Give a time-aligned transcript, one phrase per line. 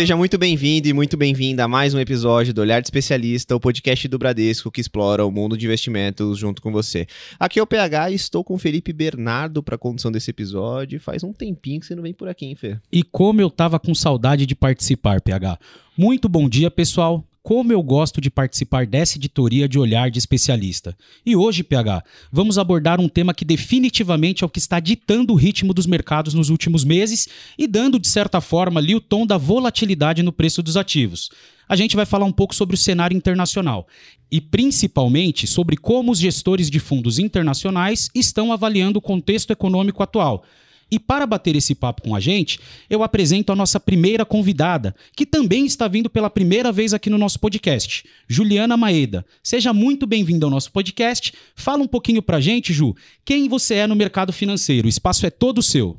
[0.00, 3.60] seja muito bem-vindo e muito bem-vinda a mais um episódio do Olhar de Especialista, o
[3.60, 7.06] podcast do Bradesco que explora o mundo de investimentos junto com você.
[7.38, 10.98] Aqui é o PH e estou com o Felipe Bernardo para a condução desse episódio.
[10.98, 12.78] Faz um tempinho que você não vem por aqui, hein, Fê?
[12.90, 15.58] E como eu tava com saudade de participar, PH.
[15.98, 17.22] Muito bom dia, pessoal.
[17.42, 20.94] Como eu gosto de participar dessa editoria de olhar de especialista.
[21.24, 25.36] E hoje, PH, vamos abordar um tema que definitivamente é o que está ditando o
[25.36, 29.38] ritmo dos mercados nos últimos meses e dando, de certa forma, ali o tom da
[29.38, 31.30] volatilidade no preço dos ativos.
[31.66, 33.86] A gente vai falar um pouco sobre o cenário internacional
[34.30, 40.44] e principalmente sobre como os gestores de fundos internacionais estão avaliando o contexto econômico atual.
[40.90, 42.58] E para bater esse papo com a gente,
[42.88, 47.16] eu apresento a nossa primeira convidada, que também está vindo pela primeira vez aqui no
[47.16, 49.24] nosso podcast, Juliana Maeda.
[49.42, 51.32] Seja muito bem-vinda ao nosso podcast.
[51.54, 54.86] Fala um pouquinho para a gente, Ju, quem você é no mercado financeiro.
[54.86, 55.96] O espaço é todo seu.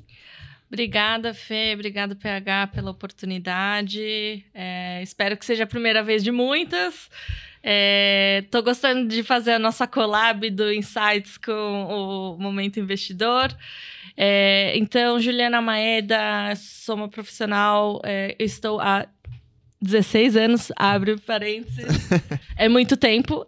[0.67, 1.71] Obrigada, Fê.
[1.73, 4.43] Obrigada, PH, pela oportunidade.
[4.53, 7.09] É, espero que seja a primeira vez de muitas.
[8.41, 13.55] Estou gostando de fazer a nossa collab do Insights com o Momento Investidor.
[14.15, 19.07] É, então, Juliana Maeda, sou uma profissional, é, estou há
[19.81, 21.85] 16 anos, abre parênteses.
[22.55, 23.47] é muito tempo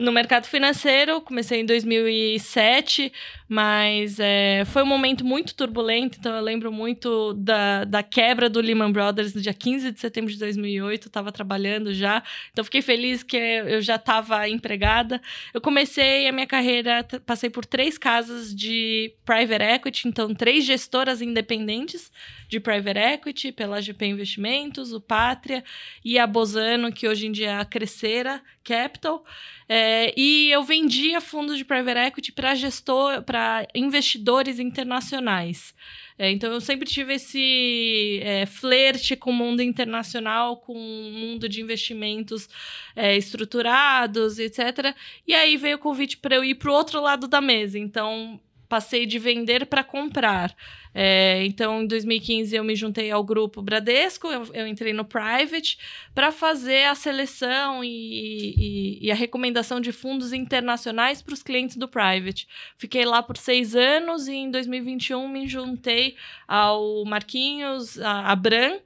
[0.00, 1.20] no mercado financeiro.
[1.20, 3.12] Comecei em 2007,
[3.46, 6.16] mas é, foi um momento muito turbulento.
[6.18, 10.32] Então, eu lembro muito da, da quebra do Lehman Brothers no dia 15 de setembro
[10.32, 11.08] de 2008.
[11.08, 12.22] Estava trabalhando já.
[12.50, 15.20] Então, fiquei feliz que eu já estava empregada.
[15.52, 21.20] Eu comecei a minha carreira, passei por três casas de private equity, então, três gestoras
[21.20, 22.10] independentes
[22.48, 25.00] de private equity, pela GP Investimentos, o
[25.34, 25.64] Pátria
[26.04, 29.24] e a Bozano, que hoje em dia é a Crescera Capital.
[29.68, 35.74] É, e eu vendia fundos de private equity para gestor, para investidores internacionais.
[36.16, 41.48] É, então eu sempre tive esse é, flerte com o mundo internacional, com o mundo
[41.48, 42.48] de investimentos
[42.94, 44.94] é, estruturados, etc.
[45.26, 47.78] E aí veio o convite para eu ir para o outro lado da mesa.
[47.78, 50.54] Então passei de vender para comprar.
[50.94, 55.76] É, então, em 2015, eu me juntei ao grupo Bradesco, eu, eu entrei no Private
[56.14, 61.76] para fazer a seleção e, e, e, a recomendação de fundos internacionais para os clientes
[61.76, 62.46] do Private.
[62.78, 66.14] Fiquei lá por seis anos e em 2021 me juntei
[66.46, 68.78] ao Marquinhos, a, a Bran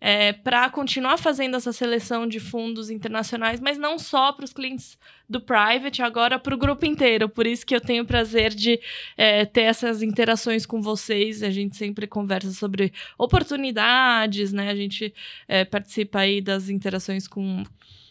[0.00, 4.98] é, para continuar fazendo essa seleção de fundos internacionais, mas não só para os clientes
[5.28, 7.28] do private, agora para o grupo inteiro.
[7.28, 8.78] Por isso que eu tenho o prazer de
[9.16, 11.42] é, ter essas interações com vocês.
[11.42, 14.70] A gente sempre conversa sobre oportunidades, né?
[14.70, 15.12] A gente
[15.48, 17.64] é, participa aí das interações com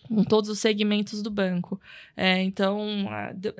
[0.08, 1.80] com todos os segmentos do banco.
[2.16, 3.08] É, então,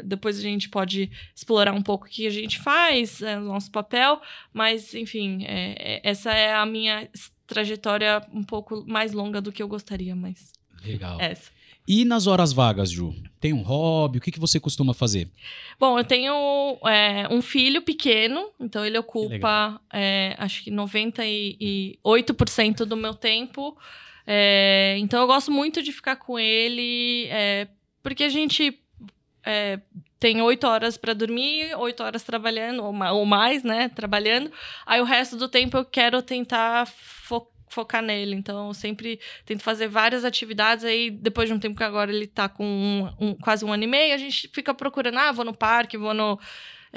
[0.04, 3.72] depois a gente pode explorar um pouco o que a gente faz, é, o nosso
[3.72, 4.22] papel,
[4.54, 7.10] mas, enfim, é, é essa é a minha
[7.48, 10.54] trajetória um pouco mais longa do que eu gostaria, mas.
[10.84, 11.20] Legal.
[11.20, 11.52] Essa.
[11.88, 13.14] E nas horas vagas, Ju?
[13.40, 14.18] Tem um hobby?
[14.18, 15.30] O que, que você costuma fazer?
[15.80, 22.98] Bom, eu tenho é, um filho pequeno, então ele ocupa, é, acho que 98% do
[22.98, 23.78] meu tempo.
[24.26, 27.68] É, então eu gosto muito de ficar com ele, é,
[28.02, 28.80] porque a gente
[29.46, 29.80] é,
[30.26, 33.90] tem oito horas para dormir, oito horas trabalhando, ou mais, né?
[33.90, 34.52] Trabalhando.
[34.84, 38.36] Aí o resto do tempo eu quero tentar fo focar nele.
[38.36, 40.84] Então, eu sempre tento fazer várias atividades.
[40.84, 43.84] Aí, depois de um tempo que agora ele tá com um, um, quase um ano
[43.84, 46.40] e meio, a gente fica procurando, ah, vou no parque, vou no.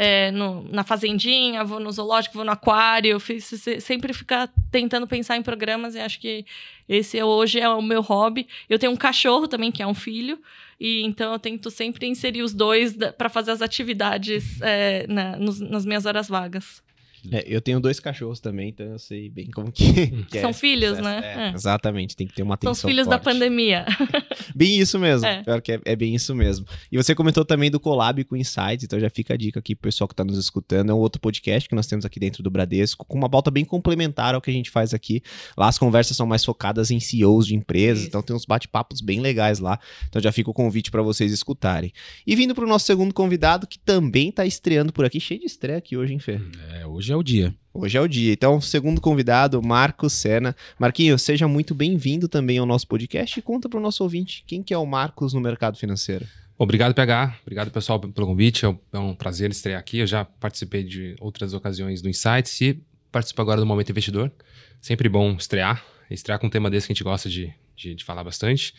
[0.01, 3.45] É, no, na fazendinha, vou no zoológico, vou no aquário, fiz,
[3.81, 6.47] sempre ficar tentando pensar em programas e acho que
[6.89, 8.47] esse hoje é o meu hobby.
[8.71, 10.41] Eu tenho um cachorro também, que é um filho,
[10.81, 15.61] e então eu tento sempre inserir os dois para fazer as atividades é, na, nos,
[15.61, 16.83] nas minhas horas vagas.
[17.31, 20.25] É, eu tenho dois cachorros também, então eu sei bem como que.
[20.31, 21.51] que São é filhos, né?
[21.51, 22.75] É, exatamente, tem que ter uma atenção.
[22.75, 23.25] São os filhos forte.
[23.25, 23.85] da pandemia.
[24.55, 25.27] bem isso mesmo.
[25.27, 25.43] É.
[25.43, 26.67] Pior que é, é, bem isso mesmo.
[26.91, 29.89] E você comentou também do collab com Insights, então já fica a dica aqui pro
[29.89, 30.91] pessoal que está nos escutando.
[30.91, 33.65] É um outro podcast que nós temos aqui dentro do Bradesco, com uma pauta bem
[33.65, 35.23] complementar ao que a gente faz aqui.
[35.57, 38.09] Lá as conversas são mais focadas em CEOs de empresas, isso.
[38.09, 39.79] então tem uns bate-papos bem legais lá.
[40.09, 41.93] Então já fica o convite para vocês escutarem.
[42.27, 45.79] E vindo pro nosso segundo convidado, que também está estreando por aqui, cheio de estreia
[45.79, 46.41] aqui hoje, hein, Fê?
[46.75, 47.55] É, hoje é o dia.
[47.73, 48.33] Hoje é o dia.
[48.33, 50.55] Então, segundo convidado, Marcos Sena.
[50.79, 54.63] Marquinhos, seja muito bem-vindo também ao nosso podcast e conta para o nosso ouvinte quem
[54.63, 56.27] que é o Marcos no mercado financeiro.
[56.59, 57.37] Obrigado, PH.
[57.43, 58.67] Obrigado, pessoal, pelo convite.
[58.67, 59.99] É, é um prazer estrear aqui.
[59.99, 62.83] Eu já participei de outras ocasiões do Insights e
[63.13, 64.33] participo agora do Momento Investidor.
[64.81, 65.85] Sempre bom estrear.
[66.11, 68.75] Estrear com um tema desse que a gente gosta de, de, de falar bastante.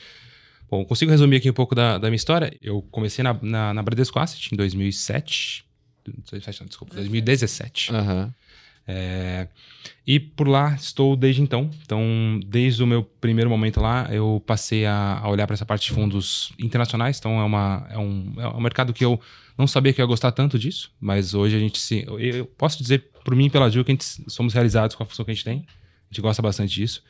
[0.70, 2.54] Bom, consigo resumir aqui um pouco da, da minha história.
[2.62, 5.66] Eu comecei na, na, na Bradesco Asset em 2007.
[6.68, 7.92] Desculpa, 2017.
[7.94, 8.34] Uhum.
[8.92, 9.48] É,
[10.06, 11.70] e por lá estou desde então.
[11.84, 15.88] Então, desde o meu primeiro momento lá, eu passei a, a olhar para essa parte
[15.88, 17.20] de fundos internacionais.
[17.20, 19.22] Então, é, uma, é, um, é um mercado que eu
[19.56, 22.04] não sabia que eu ia gostar tanto disso, mas hoje a gente se.
[22.18, 25.06] Eu posso dizer por mim e pela Gil que a gente somos realizados com a
[25.06, 25.58] função que a gente tem.
[25.60, 27.04] A gente gosta bastante disso.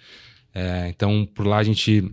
[0.54, 2.12] É, então, por lá a gente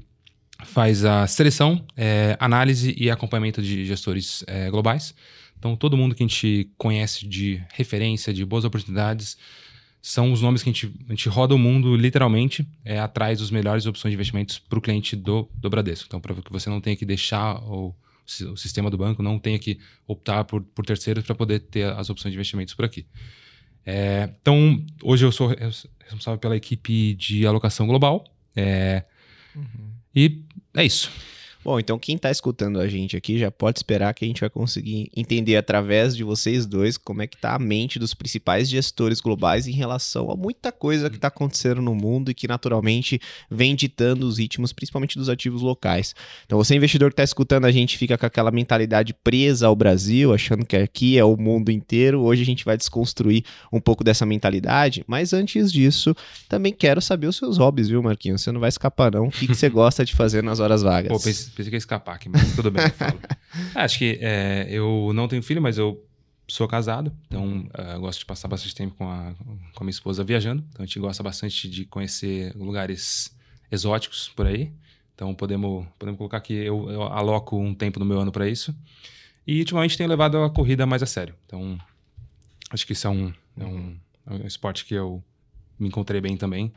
[0.64, 5.12] faz a seleção, é, análise e acompanhamento de gestores é, globais.
[5.58, 9.36] Então, todo mundo que a gente conhece de referência, de boas oportunidades,
[10.00, 13.50] são os nomes que a gente, a gente roda o mundo literalmente é, atrás das
[13.50, 16.06] melhores opções de investimentos para o cliente do, do Bradesco.
[16.06, 17.92] Então, para que você não tenha que deixar o,
[18.52, 22.08] o sistema do banco, não tenha que optar por, por terceiros para poder ter as
[22.08, 23.04] opções de investimentos por aqui.
[23.84, 28.24] É, então, hoje eu sou responsável pela equipe de alocação global.
[28.54, 29.04] É,
[29.54, 29.90] uhum.
[30.14, 30.42] E
[30.74, 31.10] é isso.
[31.66, 34.48] Bom, então quem está escutando a gente aqui já pode esperar que a gente vai
[34.48, 39.20] conseguir entender através de vocês dois como é que está a mente dos principais gestores
[39.20, 43.20] globais em relação a muita coisa que está acontecendo no mundo e que naturalmente
[43.50, 46.14] vem ditando os ritmos, principalmente dos ativos locais.
[46.44, 50.32] Então você investidor que está escutando a gente fica com aquela mentalidade presa ao Brasil,
[50.32, 52.20] achando que aqui é o mundo inteiro.
[52.20, 53.42] Hoje a gente vai desconstruir
[53.72, 56.14] um pouco dessa mentalidade, mas antes disso,
[56.48, 58.42] também quero saber os seus hobbies, viu, Marquinhos?
[58.42, 59.26] Você não vai escapar não.
[59.26, 61.10] O que, que você gosta de fazer nas horas vagas?
[61.10, 61.18] Pô,
[61.56, 63.18] pensei que ia escapar aqui, mas tudo bem, eu falo.
[63.74, 66.04] Ah, acho que é, eu não tenho filho, mas eu
[66.46, 69.34] sou casado, então uh, gosto de passar bastante tempo com a,
[69.74, 70.64] com a minha esposa viajando.
[70.68, 73.36] Então a gente gosta bastante de conhecer lugares
[73.70, 74.72] exóticos por aí.
[75.14, 78.74] Então podemos, podemos colocar que eu, eu aloco um tempo no meu ano para isso.
[79.46, 81.34] E ultimamente tenho levado a corrida mais a sério.
[81.46, 81.78] Então
[82.70, 85.22] acho que isso é um, é um, é um esporte que eu
[85.78, 86.72] me encontrei bem também.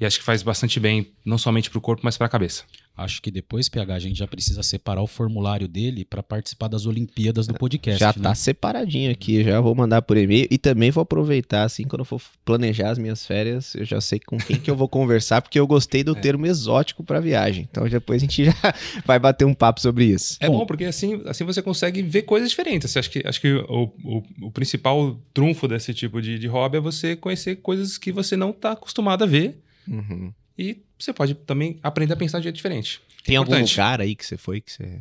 [0.00, 2.64] E acho que faz bastante bem, não somente para o corpo, mas para a cabeça.
[2.94, 6.84] Acho que depois, PH, a gente já precisa separar o formulário dele para participar das
[6.84, 7.98] Olimpíadas do podcast.
[7.98, 8.22] Já né?
[8.22, 12.04] tá separadinho aqui, já vou mandar por e-mail e também vou aproveitar, assim, quando eu
[12.04, 15.58] for planejar as minhas férias, eu já sei com quem que eu vou conversar, porque
[15.58, 16.20] eu gostei do é.
[16.20, 17.66] termo exótico para viagem.
[17.70, 18.54] Então depois a gente já
[19.06, 20.36] vai bater um papo sobre isso.
[20.38, 22.94] É bom, bom porque assim, assim você consegue ver coisas diferentes.
[22.94, 26.80] Acho que, acho que o, o, o principal trunfo desse tipo de, de hobby é
[26.80, 29.62] você conhecer coisas que você não está acostumado a ver.
[29.86, 30.32] Uhum.
[30.58, 33.00] E você pode também aprender a pensar de jeito diferente.
[33.24, 35.00] Tem algum lugar aí que você foi que você.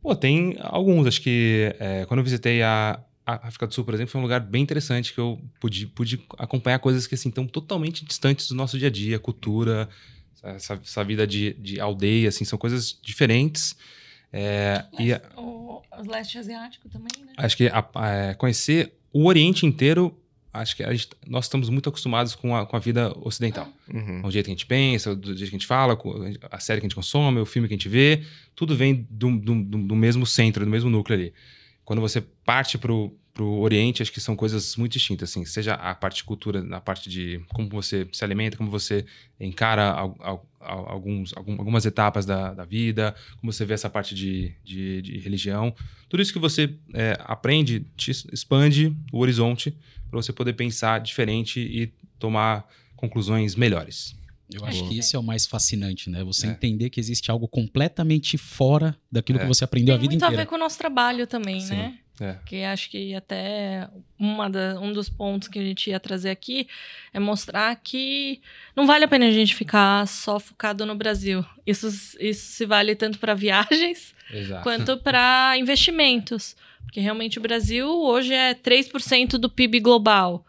[0.00, 1.06] Pô, tem alguns.
[1.06, 4.24] Acho que é, quando eu visitei a, a, África do Sul, por exemplo, foi um
[4.24, 8.54] lugar bem interessante que eu pude, pude acompanhar coisas que assim, estão totalmente distantes do
[8.54, 9.88] nosso dia a dia, cultura,
[10.42, 13.76] essa, essa vida de, de aldeia, assim, são coisas diferentes.
[14.32, 17.32] É, e, o, o leste asiático também, né?
[17.36, 20.16] Acho que a, a, é, conhecer o Oriente inteiro
[20.54, 23.68] acho que gente, nós estamos muito acostumados com a, com a vida ocidental.
[23.92, 24.22] Uhum.
[24.24, 25.98] O jeito que a gente pensa, o jeito que a gente fala,
[26.50, 28.22] a série que a gente consome, o filme que a gente vê,
[28.54, 31.34] tudo vem do, do, do mesmo centro, do mesmo núcleo ali.
[31.84, 32.92] Quando você parte para
[33.42, 36.80] o Oriente, acho que são coisas muito distintas, assim, seja a parte de cultura, na
[36.80, 39.04] parte de como você se alimenta, como você
[39.40, 39.90] encara
[40.60, 45.74] alguns, algumas etapas da, da vida, como você vê essa parte de, de, de religião.
[46.08, 49.76] Tudo isso que você é, aprende te expande o horizonte
[50.08, 54.16] para você poder pensar diferente e tomar conclusões melhores.
[54.52, 56.22] Eu acho que esse é o mais fascinante, né?
[56.22, 56.50] Você é.
[56.50, 59.42] entender que existe algo completamente fora daquilo é.
[59.42, 60.30] que você aprendeu Tem a vida inteira.
[60.30, 61.74] Tem muito a ver com o nosso trabalho também, Sim.
[61.74, 61.98] né?
[62.20, 62.36] É.
[62.46, 66.68] Que acho que até uma da, um dos pontos que a gente ia trazer aqui
[67.12, 68.40] é mostrar que
[68.76, 71.44] não vale a pena a gente ficar só focado no Brasil.
[71.66, 71.88] Isso,
[72.20, 74.62] isso se vale tanto para viagens Exato.
[74.62, 76.56] quanto para investimentos.
[76.84, 80.46] Porque realmente o Brasil hoje é 3% do PIB global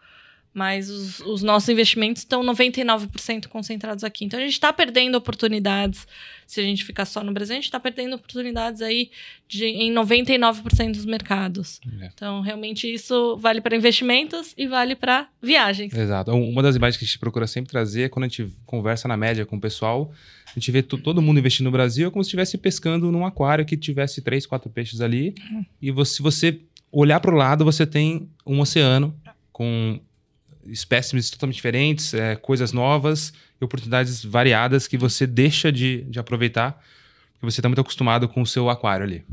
[0.56, 4.24] mas os, os, nossos investimentos estão 99% concentrados aqui.
[4.24, 6.08] Então a gente está perdendo oportunidades.
[6.46, 9.10] Se a gente ficar só no Brasil, a gente está perdendo oportunidades aí
[9.46, 11.78] de, em 99% dos mercados.
[12.00, 12.06] É.
[12.06, 15.92] Então, realmente, isso vale para investimentos e vale para viagens.
[15.92, 16.30] Exato.
[16.30, 19.16] Uma das imagens que a gente procura sempre trazer é quando a gente conversa na
[19.16, 20.10] média com o pessoal,
[20.46, 23.66] a gente vê todo mundo investindo no Brasil é como se estivesse pescando num aquário
[23.66, 25.34] que tivesse três, quatro peixes ali.
[25.50, 25.66] Uhum.
[25.82, 26.60] E você, se você
[26.90, 29.14] olhar para o lado, você tem um oceano
[29.52, 30.00] com
[30.70, 36.82] espécimes totalmente diferentes, é, coisas novas e oportunidades variadas que você deixa de, de aproveitar,
[37.34, 39.24] porque você está muito acostumado com o seu aquário ali.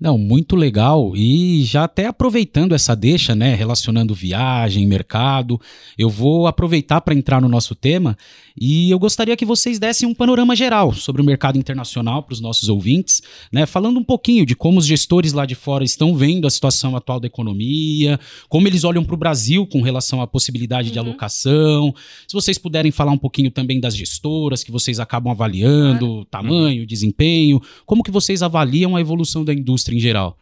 [0.00, 1.12] Não, muito legal.
[1.16, 5.60] E já até aproveitando essa deixa, né, relacionando viagem, mercado,
[5.98, 8.16] eu vou aproveitar para entrar no nosso tema
[8.60, 12.40] e eu gostaria que vocês dessem um panorama geral sobre o mercado internacional para os
[12.40, 16.46] nossos ouvintes, né, falando um pouquinho de como os gestores lá de fora estão vendo
[16.46, 20.88] a situação atual da economia, como eles olham para o Brasil com relação à possibilidade
[20.88, 20.92] uhum.
[20.92, 21.94] de alocação.
[22.26, 26.86] Se vocês puderem falar um pouquinho também das gestoras que vocês acabam avaliando, tamanho, uhum.
[26.86, 30.36] desempenho, como que vocês avaliam a evolução da indústria indústria em geral?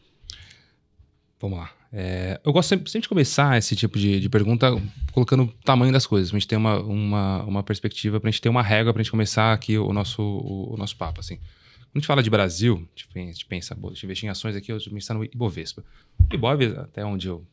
[1.39, 1.76] Vamos lá.
[1.93, 4.71] É, eu gosto sempre, sempre, de começar esse tipo de, de, pergunta
[5.13, 8.49] colocando o tamanho das coisas, pra gente ter uma, uma, uma perspectiva, pra gente ter
[8.49, 11.37] uma régua pra gente começar aqui o nosso, o, o nosso papo, assim.
[11.37, 14.71] Quando a gente fala de Brasil, a gente pensa, a gente investir em ações aqui,
[14.71, 15.83] eu pensar no Ibovespa.
[16.31, 17.47] O Ibov, até onde eu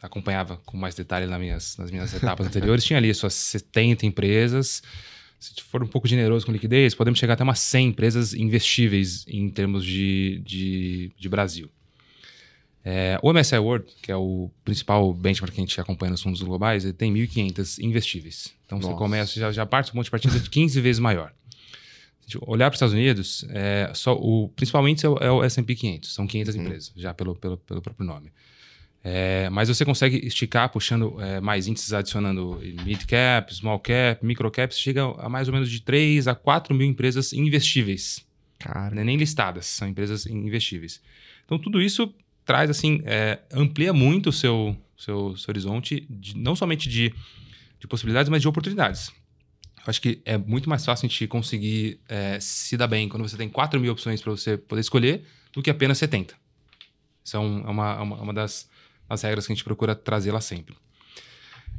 [0.00, 4.82] acompanhava com mais detalhe nas minhas, nas minhas etapas anteriores, tinha ali suas 70 empresas.
[5.38, 9.50] Se for um pouco generoso com liquidez, podemos chegar até umas 100 empresas investíveis em
[9.50, 11.68] termos de, de, de Brasil.
[12.84, 16.42] É, o MSI World, que é o principal benchmark que a gente acompanha nos fundos
[16.42, 18.52] globais, ele tem 1.500 investíveis.
[18.66, 18.92] Então Nossa.
[18.92, 21.32] você começa, já, já parte um monte de partida de 15 vezes maior.
[22.26, 25.74] Se olhar para os Estados Unidos, é, só o, principalmente é o, é o S&P
[25.74, 26.62] 500, são 500 uhum.
[26.62, 28.32] empresas, já pelo, pelo, pelo próprio nome.
[29.04, 34.50] É, mas você consegue esticar puxando é, mais índices, adicionando mid cap, small cap, micro
[34.50, 38.24] cap, chega a mais ou menos de 3 a 4 mil empresas investíveis.
[38.58, 39.00] Cara.
[39.00, 41.00] É nem listadas, são empresas investíveis.
[41.44, 46.56] Então tudo isso traz assim, é, amplia muito o seu, seu, seu horizonte, de, não
[46.56, 47.14] somente de,
[47.78, 49.08] de possibilidades, mas de oportunidades.
[49.78, 53.28] Eu acho que é muito mais fácil a gente conseguir é, se dar bem quando
[53.28, 56.34] você tem 4 mil opções para você poder escolher do que apenas 70.
[57.24, 58.70] Isso é, é uma, é uma, uma das
[59.08, 60.74] as regras que a gente procura trazer lá sempre.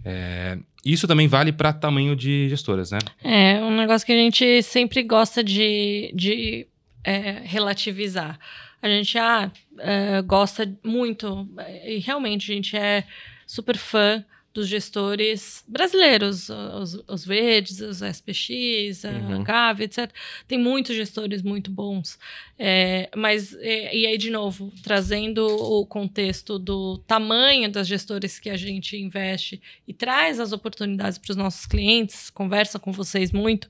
[0.06, 3.00] É, isso também vale para tamanho de gestoras, né?
[3.24, 6.68] É, um negócio que a gente sempre gosta de, de
[7.04, 8.40] é, relativizar.
[8.82, 11.48] A gente ah, é, gosta muito,
[11.86, 13.06] e realmente a gente é
[13.46, 19.44] super fã dos gestores brasileiros, os, os verdes, os SPX, a uhum.
[19.44, 20.12] Gavi, etc.
[20.48, 22.20] Tem muitos gestores muito bons.
[22.58, 28.50] É, mas, é, e aí, de novo, trazendo o contexto do tamanho das gestores que
[28.50, 33.68] a gente investe e traz as oportunidades para os nossos clientes, conversa com vocês muito,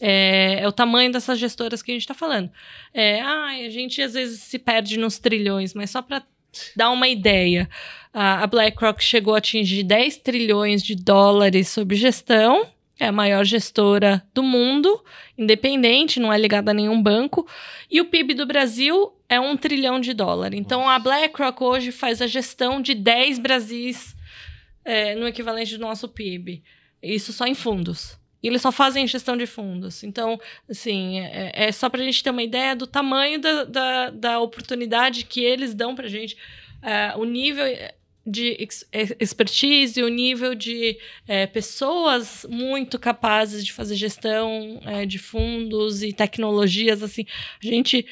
[0.00, 2.50] é, é, o tamanho dessas gestoras que a gente está falando.
[2.92, 6.22] É, ah, a gente às vezes se perde nos trilhões, mas só para
[6.76, 7.68] dar uma ideia
[8.14, 12.64] a BlackRock chegou a atingir 10 trilhões de dólares sob gestão,
[12.98, 15.02] é a maior gestora do mundo,
[15.36, 17.44] independente, não é ligada a nenhum banco,
[17.90, 20.60] e o PIB do Brasil é um trilhão de dólares.
[20.60, 24.14] Então a BlackRock hoje faz a gestão de 10 Brasis
[24.84, 26.62] é, no equivalente do nosso PIB.
[27.02, 28.16] Isso só em fundos.
[28.44, 30.04] E eles só fazem gestão de fundos.
[30.04, 34.10] Então, assim, é, é só para a gente ter uma ideia do tamanho da, da,
[34.10, 36.36] da oportunidade que eles dão para a gente.
[36.82, 37.64] Uh, o nível
[38.26, 38.56] de
[39.18, 46.12] expertise, o nível de é, pessoas muito capazes de fazer gestão é, de fundos e
[46.12, 47.26] tecnologias, assim,
[47.62, 48.06] a gente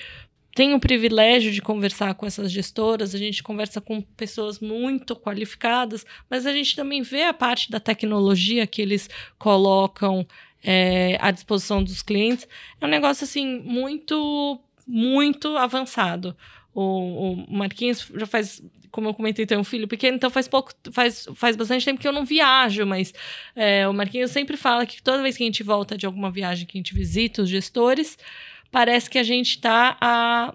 [0.54, 6.04] tem o privilégio de conversar com essas gestoras, a gente conversa com pessoas muito qualificadas,
[6.28, 10.26] mas a gente também vê a parte da tecnologia que eles colocam
[10.62, 12.46] é, à disposição dos clientes.
[12.80, 16.36] É um negócio, assim, muito, muito avançado.
[16.74, 20.70] O, o Marquinhos já faz como eu comentei, tem um filho pequeno, então faz pouco,
[20.92, 23.12] faz, faz bastante tempo que eu não viajo, mas
[23.56, 26.66] é, o Marquinhos sempre fala que toda vez que a gente volta de alguma viagem
[26.66, 28.18] que a gente visita os gestores,
[28.72, 30.54] parece que a gente está há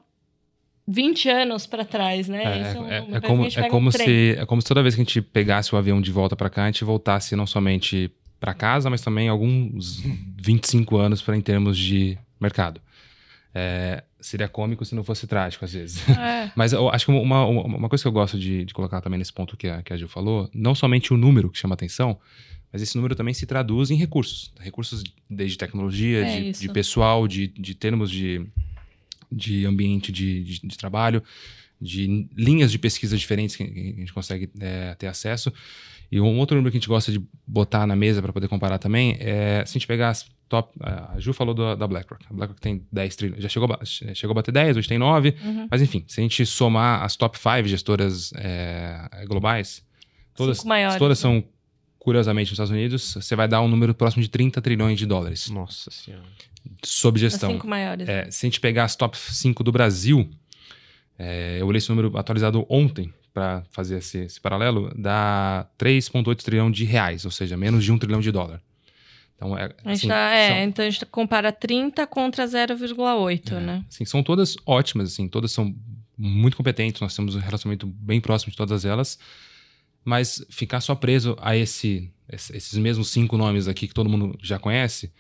[0.87, 2.43] 20 anos para trás, né?
[2.43, 5.01] É, é, é, é como, é, como um se, é como se toda vez que
[5.01, 8.53] a gente pegasse o avião de volta para cá, a gente voltasse não somente para
[8.53, 10.01] casa, mas também alguns
[10.41, 12.81] 25 anos para em termos de mercado.
[13.53, 16.07] É, seria cômico se não fosse trágico, às vezes.
[16.09, 16.51] É.
[16.55, 19.33] Mas eu acho que uma, uma coisa que eu gosto de, de colocar também nesse
[19.33, 22.19] ponto que a, que a Gil falou, não somente o número que chama atenção,
[22.71, 24.51] mas esse número também se traduz em recursos.
[24.59, 28.45] Recursos desde tecnologia, é de, de, pessoal, de, de termos de,
[29.31, 31.23] de ambiente de, de, de, trabalho,
[31.79, 33.67] de linhas de pesquisa diferentes que a
[33.99, 35.51] gente consegue é, ter acesso.
[36.11, 38.77] E um outro número que a gente gosta de botar na mesa para poder comparar
[38.77, 40.73] também é se a gente pegar as top.
[40.81, 42.25] A Ju falou do, da BlackRock.
[42.29, 43.43] A BlackRock tem 10 trilhões.
[43.43, 45.35] Já chegou, chegou a bater 10, hoje tem 9.
[45.43, 45.67] Uhum.
[45.69, 49.83] Mas enfim, se a gente somar as top 5 gestoras é, globais,
[50.33, 50.63] todas,
[50.97, 51.43] todas são,
[52.07, 55.49] curiosamente, nos Estados Unidos, você vai dar um número próximo de 30 trilhões de dólares.
[55.49, 56.23] Nossa Senhora.
[56.81, 57.49] Sob gestão.
[57.49, 58.07] As 5 maiores.
[58.07, 60.29] É, se a gente pegar as top 5 do Brasil,
[61.19, 66.71] é, eu olhei esse número atualizado ontem para fazer esse, esse, paralelo, dá 3,8 trilhão
[66.71, 68.61] de reais, ou seja, menos de 1 trilhão de dólar.
[69.35, 70.57] Então, é, a assim, tá, é, são...
[70.59, 73.85] então a gente compara 30 contra 0,8, é, né?
[73.89, 75.75] Assim, são todas ótimas, assim, todas são
[76.17, 79.19] muito competentes, nós temos um relacionamento bem próximo de todas elas,
[80.07, 84.57] mas ficar só preso a esse, esses mesmos cinco nomes aqui que todo mundo já
[84.57, 85.11] conhece,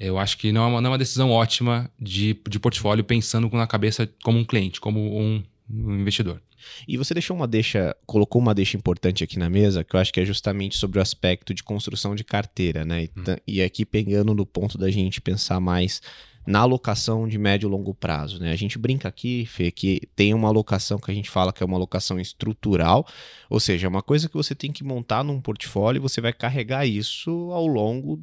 [0.00, 3.50] eu acho que não é uma, não é uma decisão ótima de, de portfólio pensando
[3.50, 6.40] na cabeça como um cliente, como um, um investidor.
[6.88, 10.10] E você deixou uma deixa, colocou uma deixa importante aqui na mesa, que eu acho
[10.10, 13.04] que é justamente sobre o aspecto de construção de carteira, né?
[13.04, 13.36] E, hum.
[13.46, 16.00] e aqui pegando no ponto da gente pensar mais
[16.46, 18.38] na alocação de médio e longo prazo.
[18.38, 18.52] Né?
[18.52, 21.66] A gente brinca aqui, Fê, que tem uma alocação que a gente fala que é
[21.66, 23.06] uma alocação estrutural,
[23.48, 26.32] ou seja, é uma coisa que você tem que montar num portfólio e você vai
[26.32, 28.20] carregar isso ao longo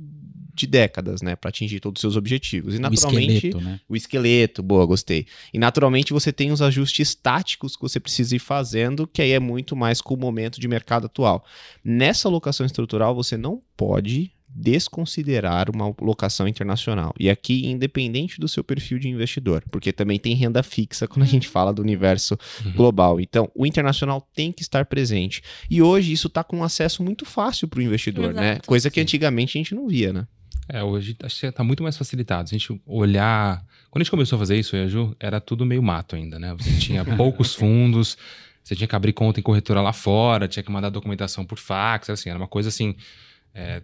[0.54, 2.76] de décadas, né, para atingir todos os seus objetivos.
[2.76, 3.80] E naturalmente, o esqueleto, né?
[3.88, 5.26] o esqueleto, boa, gostei.
[5.54, 9.40] E naturalmente você tem os ajustes táticos que você precisa ir fazendo, que aí é
[9.40, 11.44] muito mais com o momento de mercado atual.
[11.84, 17.14] Nessa alocação estrutural, você não pode desconsiderar uma locação internacional.
[17.20, 21.28] E aqui, independente do seu perfil de investidor, porque também tem renda fixa quando a
[21.28, 21.54] gente uhum.
[21.54, 22.74] fala do universo uhum.
[22.74, 23.20] global.
[23.20, 25.42] Então, o internacional tem que estar presente.
[25.70, 28.42] E hoje isso está com acesso muito fácil para o investidor, né?
[28.44, 28.56] Exato.
[28.56, 28.60] né?
[28.66, 30.28] Coisa que antigamente a gente não via, né?
[30.68, 32.50] É, hoje acho que está muito mais facilitado.
[32.50, 33.66] Se a gente olhar.
[33.90, 36.56] Quando a gente começou a fazer isso, eu Ju, era tudo meio mato ainda, né?
[36.58, 38.18] Você tinha poucos fundos,
[38.64, 42.10] você tinha que abrir conta em corretora lá fora, tinha que mandar documentação por fax,
[42.10, 42.96] assim, era uma coisa assim.
[43.54, 43.82] É,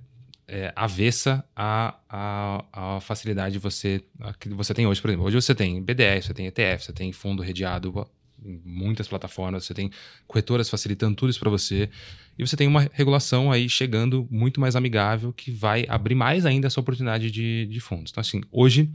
[0.48, 4.04] é, avessa à, à, à facilidade de você,
[4.39, 5.01] que você tem hoje.
[5.01, 8.08] Por exemplo, hoje você tem BDR, você tem ETF, você tem fundo redeado
[8.44, 9.92] em muitas plataformas, você tem
[10.25, 11.89] corretoras facilitando tudo isso para você.
[12.38, 16.68] E você tem uma regulação aí chegando muito mais amigável que vai abrir mais ainda
[16.68, 18.12] essa oportunidade de, de fundos.
[18.12, 18.89] Então, assim, hoje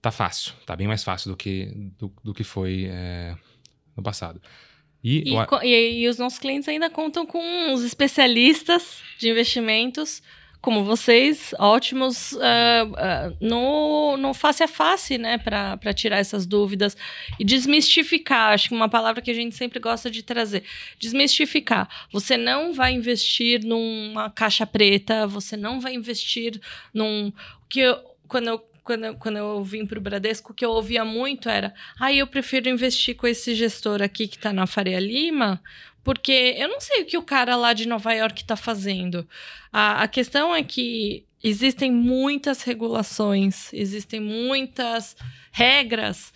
[0.00, 3.34] tá fácil, tá bem mais fácil do que, do, do que foi é,
[3.96, 4.40] no passado.
[5.02, 5.62] E, e, eu...
[5.62, 10.22] e, e, os nossos clientes ainda contam com os especialistas de investimentos
[10.60, 16.96] como vocês, ótimos uh, uh, no, no face a face, né, para tirar essas dúvidas
[17.38, 18.52] e desmistificar.
[18.52, 20.64] Acho que uma palavra que a gente sempre gosta de trazer:
[20.98, 21.88] desmistificar.
[22.12, 26.60] Você não vai investir numa caixa preta, você não vai investir
[26.92, 27.32] num.
[27.68, 27.98] que eu,
[28.28, 31.48] quando eu quando eu, quando eu vim para o Bradesco, o que eu ouvia muito
[31.48, 35.62] era: ah, eu prefiro investir com esse gestor aqui que está na Faria Lima,
[36.02, 39.26] porque eu não sei o que o cara lá de Nova York está fazendo.
[39.72, 45.16] A, a questão é que existem muitas regulações, existem muitas
[45.52, 46.32] regras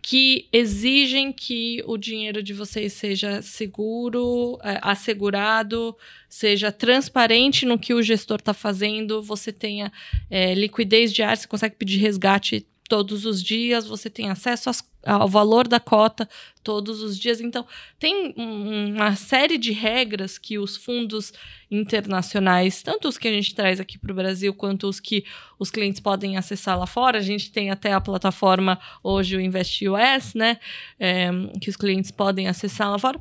[0.00, 5.94] que exigem que o dinheiro de vocês seja seguro, é, assegurado,
[6.28, 9.92] seja transparente no que o gestor está fazendo, você tenha
[10.30, 15.28] é, liquidez diária, você consegue pedir resgate todos os dias, você tem acesso às, ao
[15.28, 16.28] valor da cota
[16.64, 17.40] todos os dias.
[17.40, 17.66] Então,
[17.98, 21.32] tem uma série de regras que os fundos
[21.70, 25.24] internacionais, tanto os que a gente traz aqui para o Brasil, quanto os que
[25.58, 27.18] os clientes podem acessar lá fora.
[27.18, 30.58] A gente tem até a plataforma hoje, o Invest US, né?
[30.98, 31.28] É,
[31.60, 33.20] que os clientes podem acessar lá fora.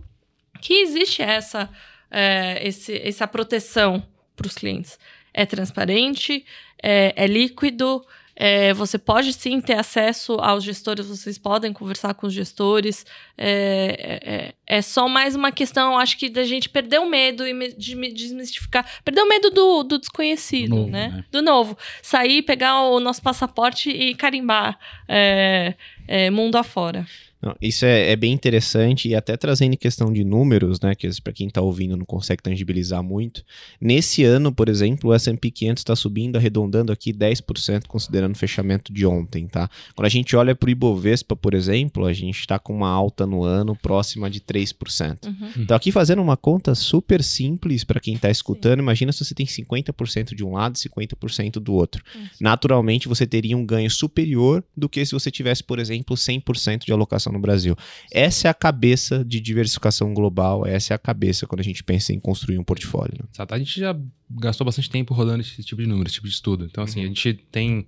[0.61, 1.69] Que existe essa,
[2.09, 4.01] é, esse, essa proteção
[4.33, 4.97] para os clientes.
[5.33, 6.45] É transparente,
[6.81, 8.03] é, é líquido,
[8.39, 13.03] é, você pode sim ter acesso aos gestores, vocês podem conversar com os gestores.
[13.35, 17.73] É, é, é só mais uma questão, acho que, da gente perder o medo e
[17.73, 18.85] de desmistificar.
[19.03, 21.07] Perder o medo do, do desconhecido, do novo, né?
[21.09, 21.25] né?
[21.31, 21.75] Do novo.
[22.03, 25.73] Sair, pegar o nosso passaporte e carimbar é,
[26.07, 27.07] é, mundo afora.
[27.41, 31.31] Não, isso é, é, bem interessante e até trazendo questão de números, né, que para
[31.31, 33.43] quem está ouvindo não consegue tangibilizar muito.
[33.79, 38.91] Nesse ano, por exemplo, o S&P 500 está subindo, arredondando aqui 10%, considerando o fechamento
[38.91, 39.69] de ontem, tá?
[39.95, 43.25] Quando a gente olha para o Ibovespa, por exemplo, a gente está com uma alta
[43.27, 45.27] no ano próxima de 3%.
[45.27, 45.51] Uhum.
[45.57, 48.83] Então aqui fazendo uma conta super simples para quem está escutando, Sim.
[48.83, 52.03] imagina se você tem 50% de um lado e 50% do outro.
[52.15, 52.41] Isso.
[52.41, 56.91] Naturalmente você teria um ganho superior do que se você tivesse, por exemplo, 100% de
[56.91, 57.75] alocação no Brasil.
[58.11, 62.13] Essa é a cabeça de diversificação global, essa é a cabeça quando a gente pensa
[62.13, 63.15] em construir um portfólio.
[63.19, 63.45] Né?
[63.49, 63.95] A gente já
[64.29, 66.65] gastou bastante tempo rodando esse tipo de número, esse tipo de estudo.
[66.65, 67.05] Então, assim, uhum.
[67.05, 67.87] a gente tem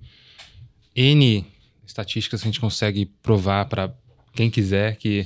[0.95, 1.45] N
[1.85, 3.93] estatísticas que a gente consegue provar para
[4.33, 5.25] quem quiser que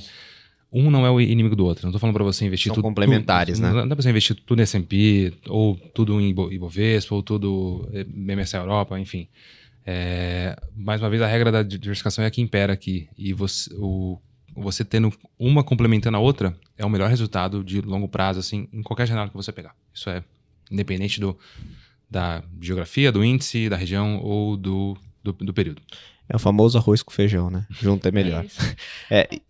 [0.74, 1.84] um não é o inimigo do outro.
[1.84, 2.82] Não estou falando para você investir São tudo.
[2.82, 3.72] complementares, tudo, né?
[3.72, 8.56] Não dá para você investir tudo em S&P, ou tudo em Ibovespa, ou tudo MSCI
[8.56, 9.28] Europa, enfim.
[9.86, 13.08] É, mais uma vez, a regra da diversificação é a que impera aqui.
[13.16, 14.18] E você, o,
[14.56, 18.82] você tendo uma complementando a outra é o melhor resultado de longo prazo, assim, em
[18.82, 19.74] qualquer janela que você pegar.
[19.92, 20.24] Isso é
[20.70, 21.38] independente do,
[22.10, 25.82] da geografia, do índice, da região ou do, do, do período.
[26.28, 27.66] É o famoso arroz com feijão, né?
[27.80, 28.44] Junto é melhor.
[29.10, 29.40] É, é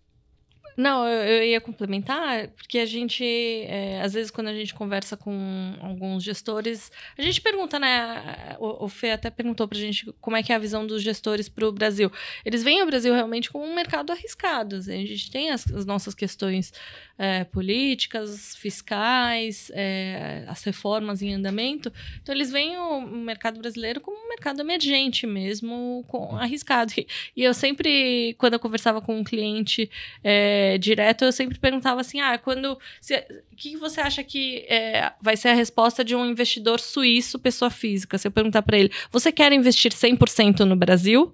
[0.77, 5.15] não, eu, eu, ia complementar, porque a gente, é, às vezes, quando a gente conversa
[5.15, 8.57] com alguns gestores, a gente pergunta, né?
[8.59, 11.47] O, o Fê até perguntou pra gente como é que é a visão dos gestores
[11.47, 12.11] para o Brasil.
[12.43, 14.75] Eles veem o Brasil realmente como um mercado arriscado.
[14.75, 16.73] Assim, a gente tem as, as nossas questões
[17.17, 21.91] é, políticas, fiscais, é, as reformas em andamento.
[22.21, 26.91] Então, eles veem o, mercado brasileiro como um mercado emergente mesmo, com, arriscado.
[26.97, 29.89] E, e eu sempre, quando eu conversava com um cliente
[30.23, 32.73] é, direto, eu sempre perguntava assim: ah, quando.
[32.73, 37.69] O que você acha que é, vai ser a resposta de um investidor suíço, pessoa
[37.69, 38.17] física?
[38.17, 41.33] Se eu perguntar para ele, você quer investir 100% no Brasil?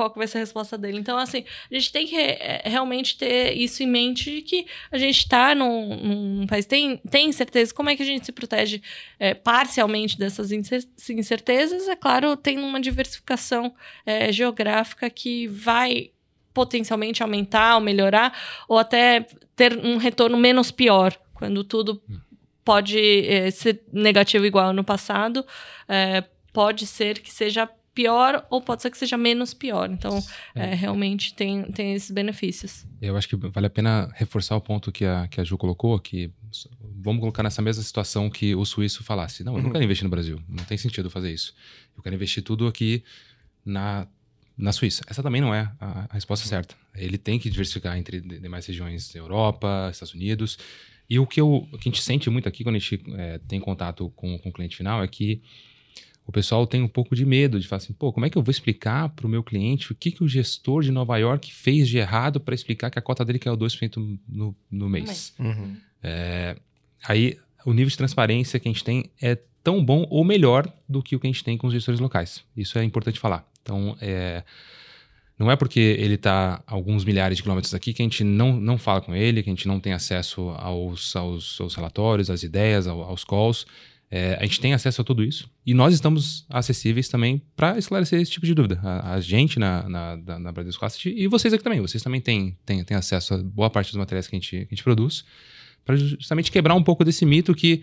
[0.00, 0.98] qual que vai ser a resposta dele.
[0.98, 4.96] Então, assim, a gente tem que é, realmente ter isso em mente de que a
[4.96, 8.80] gente está num, num, país, tem, tem incerteza, como é que a gente se protege
[9.18, 11.86] é, parcialmente dessas incertezas?
[11.86, 13.74] É claro, tem uma diversificação
[14.06, 16.12] é, geográfica que vai
[16.52, 18.36] potencialmente aumentar ou melhorar,
[18.68, 22.18] ou até ter um retorno menos pior, quando tudo hum.
[22.64, 25.44] pode é, ser negativo igual no passado,
[25.88, 29.90] é, pode ser que seja pior ou pode ser que seja menos pior.
[29.90, 30.22] Então,
[30.54, 30.70] é.
[30.70, 32.86] É, realmente tem, tem esses benefícios.
[33.00, 35.98] Eu acho que vale a pena reforçar o ponto que a, que a Ju colocou,
[35.98, 36.32] que
[36.80, 39.44] vamos colocar nessa mesma situação que o suíço falasse.
[39.44, 40.40] Não, eu não quero investir no Brasil.
[40.48, 41.54] Não tem sentido fazer isso.
[41.96, 43.02] Eu quero investir tudo aqui
[43.64, 44.06] na,
[44.60, 45.02] na Suíça.
[45.08, 46.50] Essa também não é a, a resposta uhum.
[46.50, 46.74] certa.
[46.94, 50.58] Ele tem que diversificar entre demais regiões da Europa, Estados Unidos.
[51.08, 53.38] E o que, eu, o que a gente sente muito aqui quando a gente é,
[53.48, 55.42] tem contato com, com o cliente final é que
[56.26, 58.42] o pessoal tem um pouco de medo de falar assim, pô, como é que eu
[58.42, 61.88] vou explicar para o meu cliente o que, que o gestor de Nova York fez
[61.88, 65.34] de errado para explicar que a cota dele caiu 2% no, no mês?
[65.38, 65.76] Uhum.
[66.02, 66.56] É,
[67.02, 71.02] aí, o nível de transparência que a gente tem é tão bom ou melhor do
[71.02, 72.44] que o que a gente tem com os gestores locais.
[72.56, 73.44] Isso é importante falar.
[73.62, 74.42] Então, é,
[75.38, 78.76] não é porque ele está alguns milhares de quilômetros aqui que a gente não, não
[78.76, 82.86] fala com ele, que a gente não tem acesso aos, aos, aos relatórios, às ideias,
[82.86, 83.66] aos calls.
[84.10, 88.20] É, a gente tem acesso a tudo isso e nós estamos acessíveis também para esclarecer
[88.20, 88.80] esse tipo de dúvida.
[88.82, 91.80] A, a gente na, na, na, na Bradesco Asset e vocês aqui também.
[91.80, 94.56] Vocês também têm, têm, têm acesso a boa parte dos materiais que a gente, que
[94.56, 95.24] a gente produz
[95.84, 97.82] para justamente quebrar um pouco desse mito que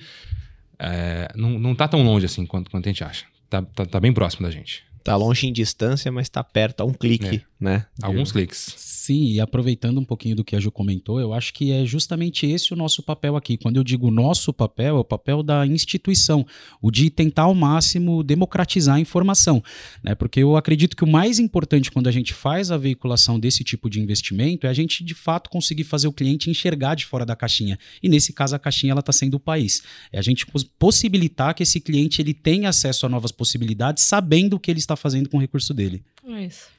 [0.77, 3.25] é, não, está tão longe assim quanto, quanto a gente acha.
[3.45, 4.83] Está tá, tá bem próximo da gente.
[5.07, 7.41] Tá longe em distância, mas está perto, a um clique, é.
[7.63, 7.85] né?
[8.01, 8.75] Alguns cliques.
[9.07, 12.45] Sim, e aproveitando um pouquinho do que a Ju comentou, eu acho que é justamente
[12.45, 13.55] esse o nosso papel aqui.
[13.55, 16.45] Quando eu digo nosso papel, é o papel da instituição,
[16.81, 19.63] o de tentar ao máximo democratizar a informação,
[20.03, 20.13] né?
[20.13, 23.89] Porque eu acredito que o mais importante quando a gente faz a veiculação desse tipo
[23.89, 27.33] de investimento é a gente de fato conseguir fazer o cliente enxergar de fora da
[27.33, 27.79] caixinha.
[28.03, 29.83] E nesse caso a caixinha está sendo o país.
[30.11, 30.45] É a gente
[30.77, 34.97] possibilitar que esse cliente ele tenha acesso a novas possibilidades, sabendo o que ele está
[34.97, 36.03] fazendo com o recurso dele.
[36.27, 36.76] É isso.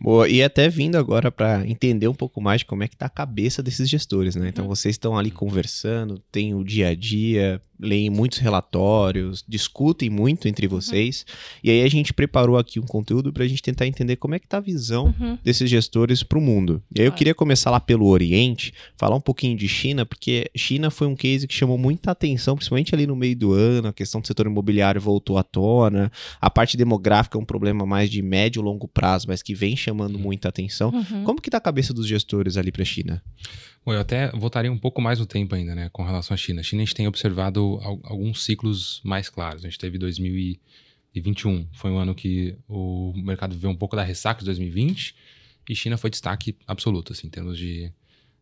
[0.00, 3.06] Boa, e até vindo agora para entender um pouco mais de como é que tá
[3.06, 4.48] a cabeça desses gestores, né?
[4.48, 4.74] Então uhum.
[4.74, 10.66] vocês estão ali conversando, tem o dia a dia, leem muitos relatórios, discutem muito entre
[10.66, 10.72] uhum.
[10.72, 11.24] vocês.
[11.28, 11.60] Uhum.
[11.64, 14.38] E aí a gente preparou aqui um conteúdo para a gente tentar entender como é
[14.38, 15.38] que tá a visão uhum.
[15.42, 16.82] desses gestores para o mundo.
[16.94, 20.90] E aí eu queria começar lá pelo Oriente, falar um pouquinho de China, porque China
[20.90, 24.20] foi um case que chamou muita atenção, principalmente ali no meio do ano, a questão
[24.20, 28.60] do setor imobiliário voltou à tona, a parte demográfica é um problema mais de médio
[28.60, 30.22] e longo prazo, mas que vem chamando uhum.
[30.22, 30.90] muita atenção.
[30.90, 31.24] Uhum.
[31.24, 33.22] Como que tá a cabeça dos gestores ali para a China?
[33.84, 36.60] Bom, eu até voltaria um pouco mais no tempo ainda, né, com relação à China.
[36.60, 39.64] A China a gente tem observado alguns ciclos mais claros.
[39.64, 44.40] A gente teve 2021, foi um ano que o mercado viveu um pouco da ressaca
[44.40, 45.14] de 2020
[45.68, 47.92] e China foi destaque absoluto, assim, em termos de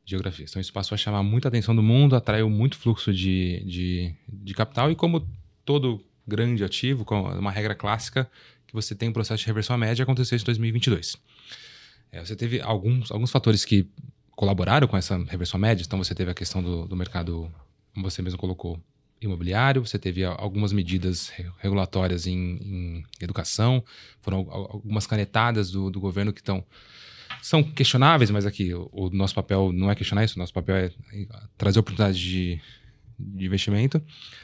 [0.05, 0.47] geografia.
[0.49, 4.55] Então isso passou a chamar muita atenção do mundo, atraiu muito fluxo de, de, de
[4.55, 5.29] capital e como
[5.65, 8.31] todo grande ativo, com uma regra clássica,
[8.67, 11.17] que você tem um processo de reversão à média, aconteceu em 2022.
[12.13, 13.89] É, você teve alguns, alguns fatores que
[14.31, 15.83] colaboraram com essa reversão média.
[15.85, 17.51] Então, você teve a questão do, do mercado,
[17.95, 18.81] como você mesmo colocou,
[19.21, 23.83] imobiliário, você teve algumas medidas regulatórias em, em educação,
[24.21, 26.65] foram algumas canetadas do, do governo que estão
[27.43, 30.77] são questionáveis, mas aqui o, o, nosso papel não é questionar isso, o nosso papel
[30.77, 30.91] é
[31.57, 32.61] trazer oportunidades de,
[33.19, 34.03] de investimento.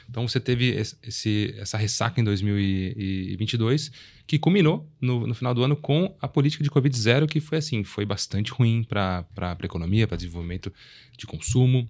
[0.08, 0.70] Então você teve
[1.02, 3.90] esse, essa ressaca em 2022
[4.26, 7.58] que culminou no, no, final do ano com a política de Covid zero que foi
[7.58, 10.72] assim, foi bastante ruim para a economia, para desenvolvimento
[11.16, 11.88] de consumo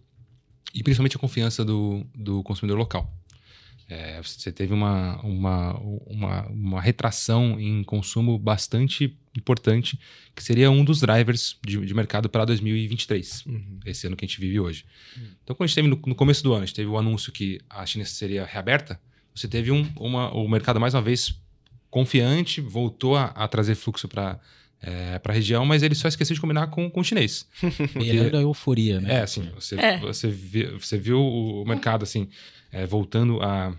[0.74, 3.12] e principalmente a confiança do, do consumidor local.
[3.88, 9.98] É, você teve uma, uma, uma, uma, retração em consumo bastante importante,
[10.34, 13.80] que seria um dos drivers de, de mercado para 2023, uhum.
[13.86, 14.84] esse ano que a gente vive hoje.
[15.16, 15.22] Uhum.
[15.42, 17.32] Então, quando a gente teve no, no, começo do ano, a gente teve o anúncio
[17.32, 19.00] que a China seria reaberta,
[19.34, 21.34] você teve um, uma, o mercado mais uma vez
[21.90, 24.38] confiante, voltou a, a trazer fluxo para
[24.82, 27.46] é, para a região, mas ele só esqueceu de combinar com, com o chinês.
[27.94, 29.18] Ele era euforia, né?
[29.18, 29.98] É, assim, você, é.
[29.98, 32.28] Você, viu, você viu o mercado assim
[32.72, 33.72] é, voltando a,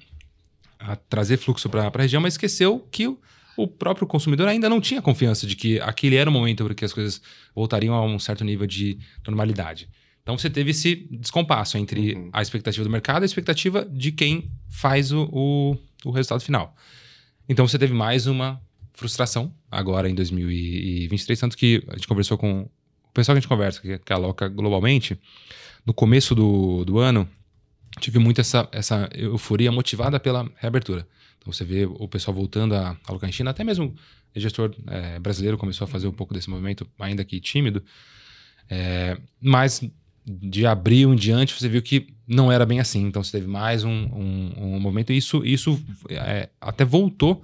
[0.79, 3.17] a, trazer fluxo para a região, mas esqueceu que
[3.57, 6.85] o, próprio consumidor ainda não tinha confiança de que aquele era o momento para que
[6.85, 7.21] as coisas
[7.55, 9.89] voltariam a um certo nível de normalidade.
[10.21, 12.29] Então você teve esse descompasso entre uhum.
[12.31, 16.75] a expectativa do mercado e a expectativa de quem faz o, o, o resultado final.
[17.47, 18.61] Então você teve mais uma
[18.93, 23.49] frustração agora em 2023, tanto que a gente conversou com o pessoal que a gente
[23.49, 25.19] conversa, que, que aloca globalmente,
[25.85, 27.27] no começo do, do ano,
[28.03, 31.07] tive muito essa, essa euforia motivada pela reabertura.
[31.39, 33.95] Então você vê o pessoal voltando a alocar em China, até mesmo
[34.35, 37.83] o gestor é, brasileiro começou a fazer um pouco desse movimento, ainda que tímido.
[38.69, 39.81] É, mas
[40.25, 43.05] de abril em diante você viu que não era bem assim.
[43.05, 47.41] Então você teve mais um, um, um movimento e isso, isso é, até voltou,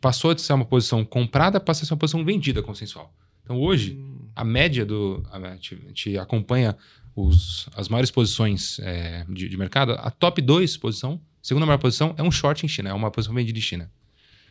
[0.00, 3.14] passou de ser uma posição comprada para ser uma posição vendida consensual.
[3.42, 3.98] Então hoje,
[4.34, 5.22] a média do.
[5.30, 6.76] A a gente acompanha
[7.16, 9.92] os, as maiores posições é, de, de, mercado.
[9.92, 13.34] A top 2 posição, segunda maior posição, é um short em China, é uma posição
[13.34, 13.90] vendida em China.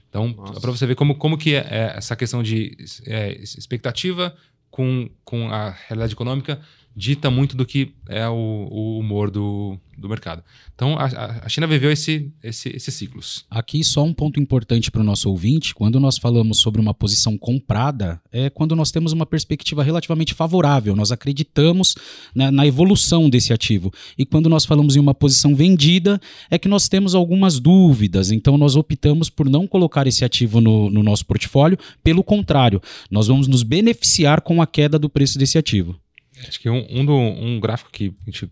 [0.10, 2.76] Então, para você ver como, como que é, é essa questão de
[3.06, 4.36] é, expectativa
[4.72, 6.60] com, com a realidade econômica
[6.96, 10.44] dita muito do que é o, o humor do, do mercado.
[10.74, 11.06] Então, a,
[11.44, 13.46] a China viveu esse, esse, esses ciclos.
[13.50, 17.38] Aqui, só um ponto importante para o nosso ouvinte: quando nós falamos sobre uma posição
[17.38, 21.96] comprada, é quando nós temos uma perspectiva relativamente favorável, nós acreditamos
[22.34, 23.92] na, na evolução desse ativo.
[24.18, 28.58] E quando nós falamos em uma posição vendida, é que nós temos algumas dúvidas, então
[28.58, 33.48] nós optamos por não colocar esse ativo no, no nosso portfólio, pelo contrário, nós vamos
[33.48, 36.00] nos beneficiar com a queda do preço desse ativo.
[36.48, 38.50] Acho que um, um, do, um gráfico que a gente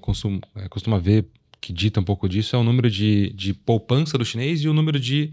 [0.00, 1.26] costuma, é, costuma ver
[1.60, 4.72] que dita um pouco disso é o número de, de poupança do chinês e o
[4.72, 5.32] número de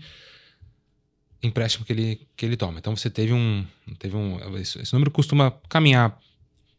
[1.42, 2.80] empréstimo que ele, que ele toma.
[2.80, 3.66] Então você teve um.
[4.00, 6.18] Teve um esse, esse número costuma caminhar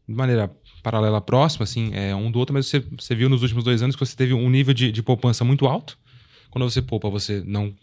[0.07, 0.51] de maneira
[0.83, 3.95] paralela próxima, assim, é um do outro, mas você, você viu nos últimos dois anos
[3.95, 5.99] que você teve um nível de, de poupança muito alto.
[6.51, 7.75] Quando você poupa, você não,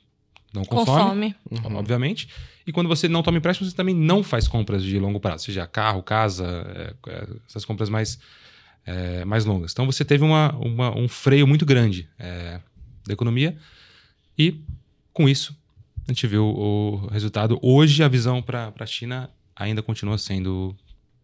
[0.54, 1.68] não consome, consome.
[1.70, 1.76] Uhum.
[1.78, 2.28] obviamente.
[2.66, 5.68] E quando você não toma empréstimo, você também não faz compras de longo prazo, seja
[5.68, 8.20] carro, casa, é, é, essas compras mais,
[8.86, 9.72] é, mais longas.
[9.72, 12.60] Então você teve uma, uma um freio muito grande é,
[13.06, 13.56] da economia
[14.38, 14.64] e
[15.14, 15.56] com isso
[16.08, 17.60] a gente viu o resultado.
[17.62, 20.76] Hoje a visão para a China ainda continua sendo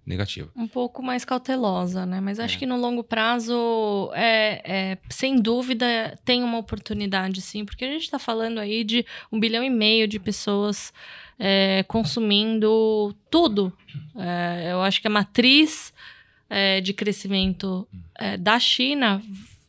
[0.06, 0.50] negativa.
[0.56, 2.20] Um pouco mais cautelosa, né?
[2.20, 2.60] Mas acho é.
[2.60, 8.04] que no longo prazo, é, é, sem dúvida, tem uma oportunidade, sim, porque a gente
[8.04, 10.92] está falando aí de um bilhão e meio de pessoas
[11.44, 13.74] é, consumindo tudo.
[14.16, 15.92] É, eu acho que a matriz
[16.48, 17.88] é, de crescimento
[18.20, 19.20] é, da China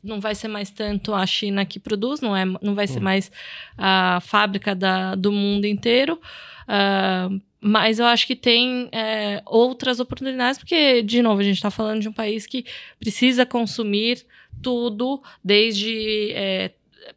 [0.04, 3.04] não vai ser mais tanto a China que produz, não, é, não vai ser hum.
[3.04, 3.32] mais
[3.78, 6.20] a fábrica da, do mundo inteiro.
[6.64, 11.70] Uh, mas eu acho que tem é, outras oportunidades, porque, de novo, a gente está
[11.70, 12.66] falando de um país que
[12.98, 14.26] precisa consumir
[14.60, 16.72] tudo, desde é,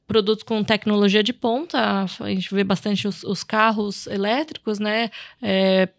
[0.07, 5.09] produtos com tecnologia de ponta, a gente vê bastante os, os carros elétricos, né?
[5.41, 5.89] É,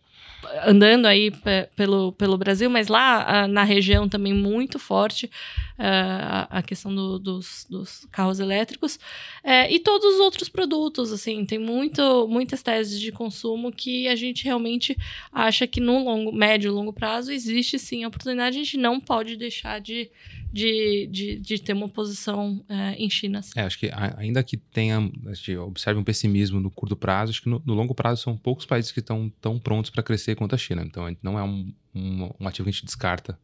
[0.64, 1.32] andando aí
[1.74, 5.30] pelo, pelo Brasil, mas lá na região também muito forte
[5.78, 8.98] a, a questão do, dos, dos, carros elétricos
[9.42, 14.16] é, e todos os outros produtos, assim, tem muito, muitas teses de consumo que a
[14.16, 14.96] gente realmente
[15.32, 19.00] acha que no longo, médio e longo prazo existe sim a oportunidade, a gente não
[19.00, 20.10] pode deixar de,
[20.56, 23.42] de, de, de ter uma posição é, em China.
[23.54, 27.42] É, acho que ainda que tenha, a gente observe um pessimismo no curto prazo, acho
[27.42, 30.54] que no, no longo prazo são poucos países que estão tão prontos para crescer quanto
[30.54, 30.82] a China.
[30.82, 33.38] Então, não é um, um, um ativo que a gente descarta.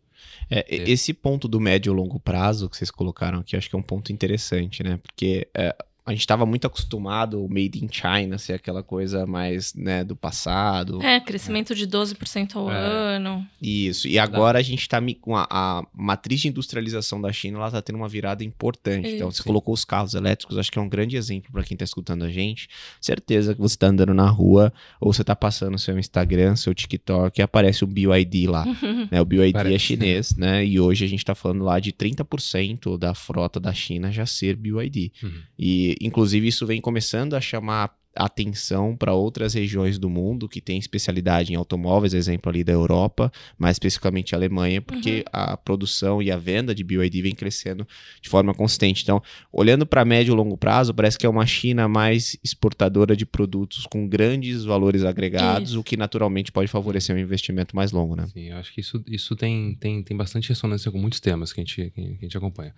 [0.49, 3.79] É, esse ponto do médio e longo prazo que vocês colocaram aqui, acho que é
[3.79, 4.97] um ponto interessante, né?
[4.97, 9.73] Porque é, a gente estava muito acostumado o Made in China ser aquela coisa mais
[9.73, 11.01] né, do passado.
[11.01, 11.77] É, crescimento é.
[11.77, 12.77] de 12% ao é.
[12.77, 13.47] ano.
[13.61, 14.09] Isso.
[14.09, 17.81] E agora a gente está com a, a, matriz de industrialização da China, ela está
[17.81, 19.07] tendo uma virada importante.
[19.07, 19.17] Isso.
[19.17, 21.85] Então, você colocou os carros elétricos, acho que é um grande exemplo para quem está
[21.85, 22.69] escutando a gente.
[23.01, 27.41] Certeza que você está andando na rua ou você está passando seu Instagram, seu TikTok
[27.41, 28.65] e aparece o BYD lá.
[29.09, 29.21] né?
[29.21, 30.67] O BYD é Parece, é chinês, né?
[30.67, 34.57] E hoje a gente está falando lá de 30% da frota da China já ser
[34.57, 35.13] BYD.
[35.23, 35.33] Uhum.
[35.57, 40.79] E inclusive, isso vem começando a chamar atenção para outras regiões do mundo que têm
[40.79, 45.25] especialidade em automóveis, exemplo ali da Europa, mais especificamente a Alemanha, porque uhum.
[45.33, 47.87] a produção e a venda de BYD vem crescendo
[48.21, 49.03] de forma consistente.
[49.03, 53.25] Então, olhando para médio e longo prazo, parece que é uma China mais exportadora de
[53.25, 55.81] produtos com grandes valores agregados, isso.
[55.81, 58.27] o que naturalmente pode favorecer um investimento mais longo, né?
[58.33, 61.61] Sim, eu acho que isso, isso tem, tem, tem bastante ressonância com muitos temas que
[61.61, 62.75] a gente, que a gente acompanha.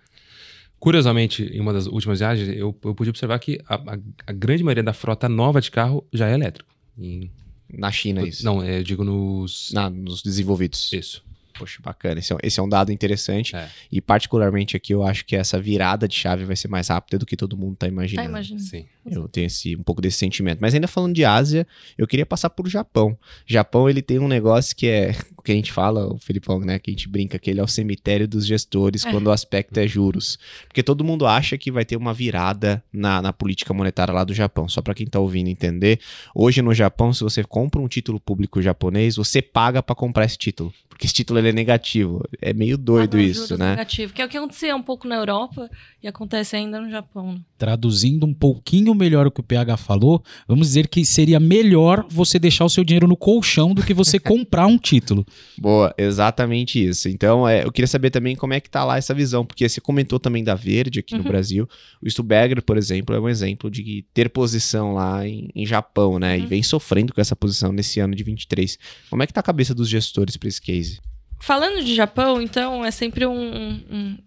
[0.79, 4.63] Curiosamente, em uma das últimas viagens, eu, eu pude observar que a, a, a, grande
[4.63, 6.69] maioria da frota nova de carro já é elétrico.
[6.97, 7.31] Em...
[7.67, 8.45] Na China, isso?
[8.45, 9.71] Não, é, eu digo nos...
[9.73, 10.93] Na, nos desenvolvidos.
[10.93, 11.23] Isso.
[11.57, 12.19] Poxa, bacana.
[12.19, 13.55] Esse é, esse é um dado interessante.
[13.55, 13.69] É.
[13.91, 17.25] E particularmente aqui eu acho que essa virada de chave vai ser mais rápida do
[17.25, 18.25] que todo mundo está imaginando.
[18.25, 18.63] Tá imaginando.
[18.63, 18.85] Sim.
[19.05, 20.57] Eu tenho esse, um pouco desse sentimento.
[20.59, 23.17] Mas ainda falando de Ásia, eu queria passar por Japão.
[23.45, 26.79] Japão, ele tem um negócio que é o que a gente fala, o Felipão, né?
[26.79, 29.11] Que a gente brinca que ele é o cemitério dos gestores é.
[29.11, 30.39] quando o aspecto é juros.
[30.67, 34.33] Porque todo mundo acha que vai ter uma virada na, na política monetária lá do
[34.33, 34.67] Japão.
[34.67, 35.99] Só para quem está ouvindo entender,
[36.33, 40.37] hoje no Japão, se você compra um título público japonês, você paga para comprar esse
[40.37, 40.73] título.
[40.89, 42.21] Porque esse título ele é negativo.
[42.41, 43.69] É meio doido Ah, não, isso, né?
[43.71, 45.69] Negativo, que é o que acontecia um pouco na Europa
[46.03, 47.33] e acontece ainda no Japão.
[47.33, 47.39] né?
[47.57, 52.37] Traduzindo um pouquinho melhor o que o PH falou, vamos dizer que seria melhor você
[52.37, 55.25] deixar o seu dinheiro no colchão do que você comprar um título.
[55.57, 57.07] Boa, exatamente isso.
[57.09, 59.79] Então, é, eu queria saber também como é que tá lá essa visão, porque você
[59.79, 61.27] comentou também da Verde aqui no Uhum.
[61.29, 61.67] Brasil.
[62.01, 66.37] O Stuberger, por exemplo, é um exemplo de ter posição lá em, em Japão, né?
[66.37, 66.47] E Uhum.
[66.47, 68.77] vem sofrendo com essa posição nesse ano de 23.
[69.09, 70.99] Como é que tá a cabeça dos gestores para esse case?
[71.45, 74.17] Falando de Japão, então, é sempre um, um,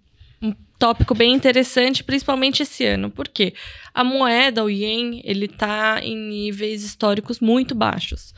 [0.40, 3.10] um tópico bem interessante, principalmente esse ano.
[3.10, 3.54] Por quê?
[3.92, 8.32] A moeda, o ien, ele tá em níveis históricos muito baixos.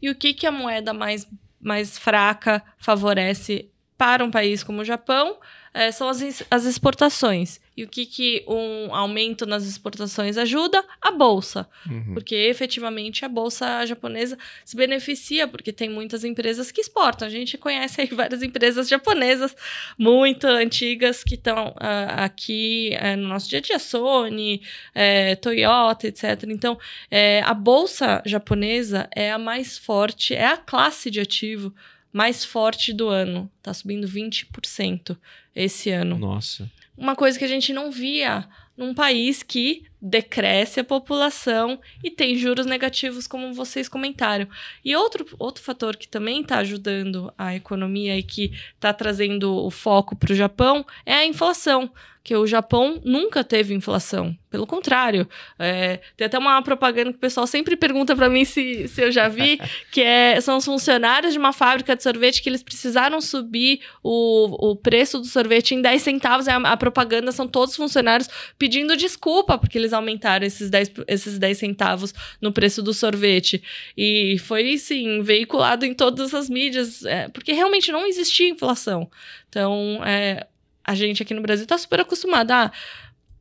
[0.00, 1.28] E o que, que a moeda mais,
[1.60, 3.68] mais fraca favorece
[3.98, 5.36] para um país como o Japão?
[5.74, 7.60] É, são as, as exportações.
[7.74, 10.84] E o que, que um aumento nas exportações ajuda?
[11.00, 11.66] A bolsa.
[11.88, 12.12] Uhum.
[12.12, 17.26] Porque efetivamente a bolsa japonesa se beneficia, porque tem muitas empresas que exportam.
[17.26, 19.56] A gente conhece aí várias empresas japonesas
[19.96, 24.60] muito antigas que estão ah, aqui eh, no nosso dia a dia, Sony,
[24.94, 26.44] eh, Toyota, etc.
[26.48, 26.78] Então,
[27.10, 31.74] eh, a bolsa japonesa é a mais forte, é a classe de ativo
[32.12, 33.50] mais forte do ano.
[33.58, 35.16] Está subindo 20%
[35.54, 36.70] esse ano Nossa.
[36.96, 42.36] uma coisa que a gente não via num país que decresce a população e tem
[42.36, 44.48] juros negativos, como vocês comentaram.
[44.84, 49.70] E outro, outro fator que também está ajudando a economia e que está trazendo o
[49.70, 51.90] foco para o Japão é a inflação.
[52.22, 54.36] Que o Japão nunca teve inflação.
[54.52, 55.26] Pelo contrário,
[55.58, 59.10] é, tem até uma propaganda que o pessoal sempre pergunta para mim se, se eu
[59.10, 59.58] já vi,
[59.90, 64.72] que é, são os funcionários de uma fábrica de sorvete que eles precisaram subir o,
[64.72, 66.48] o preço do sorvete em 10 centavos.
[66.48, 71.38] A, a propaganda são todos os funcionários pedindo desculpa porque eles aumentaram esses 10, esses
[71.38, 73.62] 10 centavos no preço do sorvete.
[73.96, 79.10] E foi, sim, veiculado em todas as mídias, é, porque realmente não existia inflação.
[79.48, 80.46] Então, é,
[80.84, 82.50] a gente aqui no Brasil está super acostumado.
[82.50, 82.72] Ah,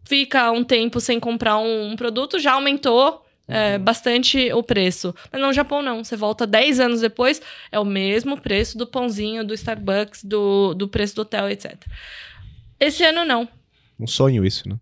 [0.05, 3.25] fica um tempo sem comprar um, um produto, já aumentou.
[3.47, 5.13] é, bastante o preço.
[5.31, 6.03] Mas no Japão, não.
[6.03, 10.87] Você volta 10 anos depois, é o mesmo preço do pãozinho, do Starbucks, do, do
[10.87, 11.75] preço do hotel, etc.
[12.79, 13.47] Esse ano, não.
[14.01, 14.77] Um sonho isso, né?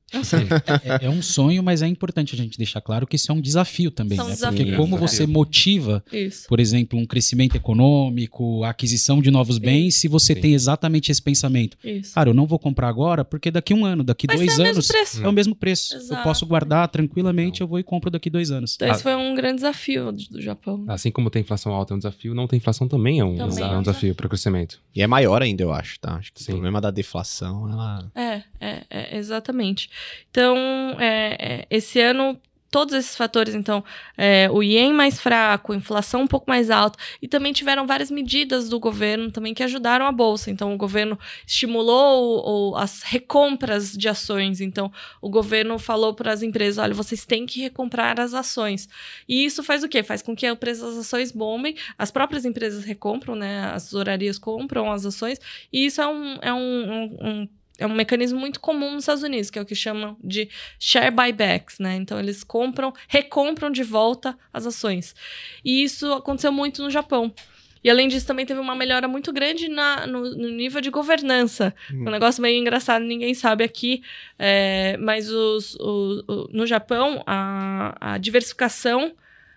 [1.02, 3.42] É, é um sonho, mas é importante a gente deixar claro que isso é um
[3.42, 4.34] desafio também, São né?
[4.34, 4.62] desafios.
[4.64, 6.48] Porque como você motiva, Isso.
[6.48, 10.42] por exemplo, um crescimento econômico, a aquisição de novos bens, se você Sim.
[10.42, 11.78] tem exatamente esse pensamento.
[11.84, 12.14] Isso.
[12.14, 14.88] Cara, eu não vou comprar agora, porque daqui um ano, daqui Vai dois mesmo anos,
[14.88, 15.24] preço.
[15.24, 15.96] é o mesmo preço.
[15.96, 16.24] Eu Exato.
[16.24, 18.76] posso guardar tranquilamente, eu vou e compro daqui dois anos.
[18.76, 19.04] Então, esse Ah.
[19.04, 20.86] foi um grande desafio do, Japão.
[20.88, 23.64] Assim como tem inflação alta é um desafio, não ter inflação também é um, Também
[23.64, 24.80] é é um um desafio para o crescimento.
[24.96, 26.16] E é maior ainda, eu acho, tá?
[26.16, 26.52] Acho que Sim.
[26.52, 28.12] o problema da deflação, ela.
[28.16, 29.90] É, é, é, exatamente.
[30.30, 30.58] Então,
[31.00, 32.40] é, é, esse ano,
[32.72, 33.84] todos esses fatores, então,
[34.16, 38.70] é, o ien mais fraco, inflação um pouco mais alta, e também tiveram várias medidas
[38.70, 40.52] do governo também que ajudaram a bolsa.
[40.52, 41.18] Então, o governo
[41.48, 44.62] estimulou as recompras de ações.
[44.62, 48.88] Então, o governo falou para as empresas: olha, vocês têm que recomprar as ações.
[49.28, 50.04] E isso faz o quê?
[50.04, 53.72] Faz com que o preço das ações bombem, as próprias empresas recompram, né?
[53.74, 55.40] As tesourarias compram as ações,
[55.74, 57.48] e isso é um, é um, um- um
[57.80, 61.10] é um mecanismo muito comum nos Estados Unidos, que é o que chamam de share
[61.12, 61.96] buybacks, né?
[61.96, 65.16] Então eles compram, recompram de volta as ações.
[65.64, 67.34] E isso aconteceu muito no Japão.
[67.82, 71.74] E além disso, também teve uma melhora muito grande na- no, no nível de governança.
[71.90, 72.08] Hum.
[72.08, 74.04] Um negócio meio engraçado, ninguém sabe aqui,
[74.38, 79.14] é, mas os, o- o- no Japão, a, a diversificação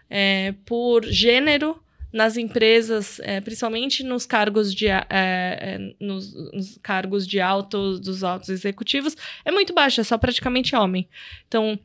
[0.09, 1.83] é, por gênero
[2.13, 8.23] nas empresas, é, principalmente nos cargos de é, é, nos, nos cargos de alto dos
[8.23, 11.09] altos executivos, é muito baixa, é só praticamente homem.
[11.49, 11.79] Então,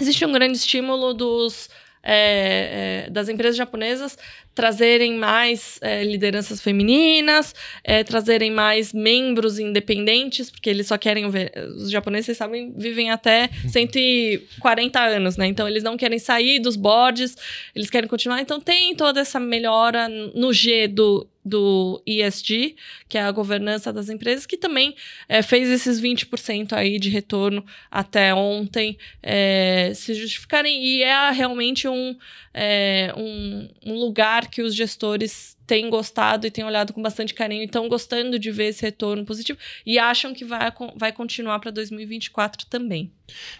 [0.00, 1.68] existe um grande estímulo dos
[2.02, 4.16] é, é, das empresas japonesas
[4.58, 11.52] trazerem mais é, lideranças femininas, é, trazerem mais membros independentes, porque eles só querem ver.
[11.76, 15.46] Os japoneses, vocês sabem, vivem até 140 anos, né?
[15.46, 17.36] Então eles não querem sair dos boards,
[17.72, 18.40] eles querem continuar.
[18.40, 22.76] Então tem toda essa melhora no G do, do ESG,
[23.08, 24.94] que é a governança das empresas, que também
[25.28, 30.84] é, fez esses 20% aí de retorno até ontem é, se justificarem.
[30.84, 32.16] E é realmente um,
[32.52, 37.62] é, um, um lugar que os gestores têm gostado e têm olhado com bastante carinho
[37.62, 41.70] e estão gostando de ver esse retorno positivo e acham que vai, vai continuar para
[41.70, 43.12] 2024 também.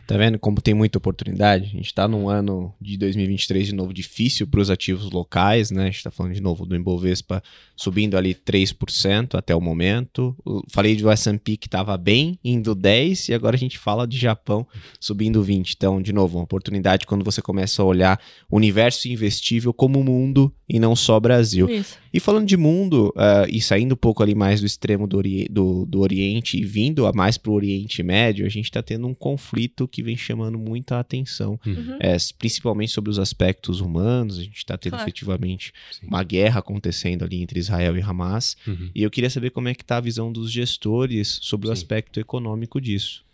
[0.06, 1.66] Tá vendo como tem muita oportunidade?
[1.66, 5.82] A gente tá num ano de 2023 de novo difícil para os ativos locais, né?
[5.82, 7.42] A gente tá falando de novo do Ibovespa
[7.76, 10.34] subindo ali 3% até o momento.
[10.42, 14.16] O- Falei do S&P que tava bem, indo 10 e agora a gente fala de
[14.16, 14.66] Japão
[14.98, 15.72] subindo 20.
[15.76, 18.18] Então, de novo, uma oportunidade quando você começa a olhar
[18.50, 21.68] o universo investível como mundo e não só Brasil.
[21.68, 21.97] Isso.
[22.12, 25.46] E falando de mundo, uh, e saindo um pouco ali mais do extremo do, ori
[25.51, 29.07] do, do Oriente e vindo a mais para o Oriente Médio, a gente está tendo
[29.07, 31.96] um conflito que vem chamando muita atenção, uhum.
[32.01, 34.38] é, principalmente sobre os aspectos humanos.
[34.38, 35.05] A gente está tendo claro.
[35.05, 36.07] efetivamente Sim.
[36.07, 38.57] uma guerra acontecendo ali entre Israel e Hamas.
[38.66, 38.90] Uhum.
[38.94, 41.70] E eu queria saber como é que está a visão dos gestores sobre Sim.
[41.70, 43.24] o aspecto econômico disso.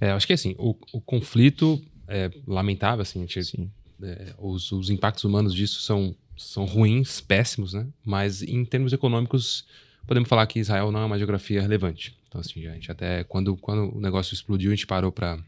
[0.00, 3.70] É, acho que assim, o, o conflito é lamentável, assim, gente,
[4.02, 7.86] é, os, os impactos humanos disso são são ruins, péssimos, né?
[8.04, 9.66] Mas em termos econômicos,
[10.06, 12.16] podemos falar que Israel não é uma geografia relevante.
[12.28, 15.38] Então, assim, a gente até quando, quando o negócio explodiu, a gente parou para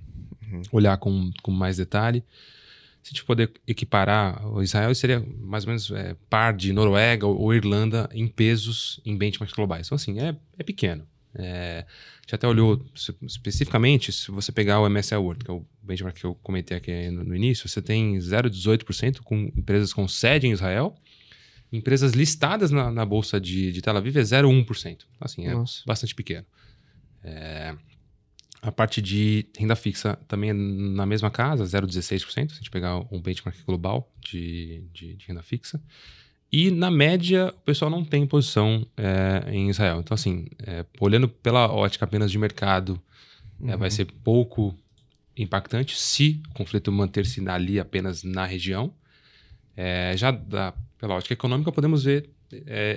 [0.43, 0.63] uhum.
[0.73, 2.25] olhar com, com mais detalhe.
[3.03, 7.27] Se a gente poder equiparar, o Israel seria mais ou menos é, par de Noruega
[7.27, 9.87] ou, ou, Irlanda em pesos em benchmarks globais.
[9.87, 11.07] Então, assim, é, é pequeno.
[11.35, 12.85] É, a gente até olhou
[13.23, 17.11] especificamente, se você pegar o MSI World, que é o benchmark que eu comentei aqui
[17.11, 20.95] no, no início, você tem 0,18% com empresas com sede em Israel.
[21.73, 25.05] Empresas listadas na, na bolsa de, de Tel Aviv é 0,1%.
[25.21, 25.83] Assim, é Nossa.
[25.87, 26.45] bastante pequeno.
[27.23, 27.77] É,
[28.61, 32.99] a parte de renda fixa também é na mesma casa, 0,16%, se a gente pegar
[33.11, 35.81] um benchmark global de, de, de renda fixa.
[36.53, 40.01] E, na média, o pessoal não tem posição é, em Israel.
[40.01, 43.01] Então, assim, é, olhando pela ótica apenas de mercado,
[43.61, 43.71] uhum.
[43.71, 44.77] é, vai ser pouco
[45.37, 48.93] impactante se o conflito manter-se ali apenas na região.
[49.77, 52.29] É, já da, pela ótica econômica, podemos ver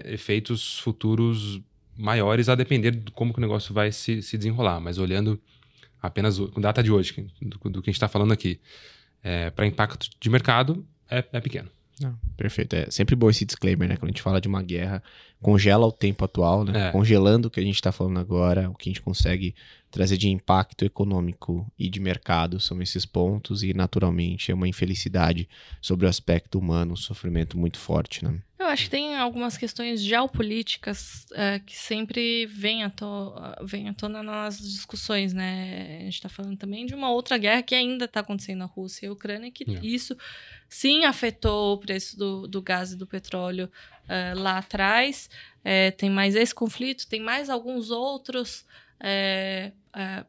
[0.05, 1.61] efeitos futuros
[1.95, 4.79] maiores a depender de como que o negócio vai se, se desenrolar.
[4.79, 5.39] Mas olhando
[6.01, 8.59] apenas com data de hoje, do, do que a gente está falando aqui,
[9.55, 11.69] para impacto de mercado, é, é pequeno.
[12.01, 12.75] Não, perfeito.
[12.75, 13.95] É sempre bom esse disclaimer, né?
[13.95, 15.01] Quando a gente fala de uma guerra,
[15.41, 16.89] congela o tempo atual, né?
[16.89, 16.91] É.
[16.91, 19.53] Congelando o que a gente está falando agora, o que a gente consegue
[19.93, 25.47] trazer de impacto econômico e de mercado são esses pontos, e naturalmente é uma infelicidade
[25.79, 28.41] sobre o aspecto humano, um sofrimento muito forte, né?
[28.57, 33.93] Eu acho que tem algumas questões geopolíticas uh, que sempre vêm à, to vem à
[33.93, 35.97] tona nas discussões, né?
[35.99, 39.05] A gente está falando também de uma outra guerra que ainda está acontecendo na Rússia
[39.05, 39.79] e Ucrânia, que é.
[39.85, 40.17] isso
[40.67, 43.69] sim afetou o preço do, do gás e do petróleo
[44.05, 45.29] uh, lá atrás.
[45.63, 48.65] É, tem mais esse conflito, tem mais alguns outros
[48.99, 50.25] é, é,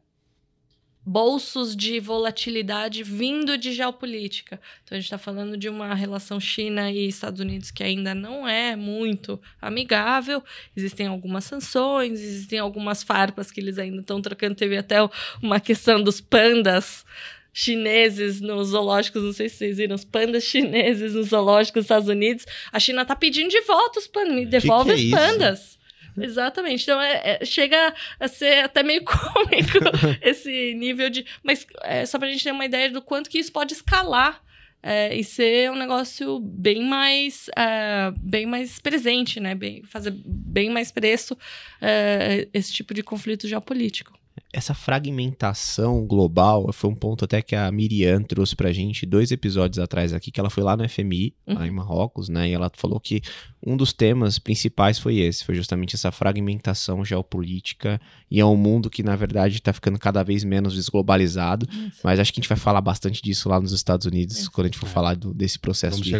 [1.05, 4.59] bolsos de volatilidade vindo de geopolítica.
[4.83, 8.47] Então, a gente está falando de uma relação China e Estados Unidos que ainda não
[8.47, 10.43] é muito amigável.
[10.75, 14.55] Existem algumas sanções, existem algumas farpas que eles ainda estão trocando.
[14.55, 14.97] Teve até
[15.41, 17.05] uma questão dos pandas
[17.53, 22.09] chineses nos zoológicos, não sei se vocês viram, os pandas chineses nos zoológicos dos Estados
[22.09, 22.45] Unidos.
[22.71, 25.59] A China está pedindo de volta os pandas, me devolve que que é os pandas.
[25.59, 25.74] Isso?
[26.17, 26.83] Exatamente.
[26.83, 29.79] Então, é, é, chega a ser até meio cômico
[30.21, 31.25] esse nível de.
[31.43, 34.41] Mas é, só pra gente ter uma ideia do quanto que isso pode escalar
[34.81, 39.55] é, e ser um negócio bem mais, é, bem mais presente, né?
[39.55, 41.37] Bem, fazer bem mais preço
[41.81, 44.17] é, esse tipo de conflito geopolítico
[44.51, 49.79] essa fragmentação global foi um ponto até que a Miriam trouxe pra gente dois episódios
[49.79, 51.55] atrás aqui, que ela foi lá no FMI, uhum.
[51.55, 52.49] lá em Marrocos, né?
[52.49, 53.21] E ela falou que
[53.65, 58.89] um dos temas principais foi esse, foi justamente essa fragmentação geopolítica e é um mundo
[58.89, 61.67] que, na verdade, está ficando cada vez menos desglobalizado.
[61.69, 62.01] Isso.
[62.03, 64.51] Mas acho que a gente vai falar bastante disso lá nos Estados Unidos, Isso.
[64.51, 64.89] quando a gente for é.
[64.89, 66.11] falar do, desse processo de,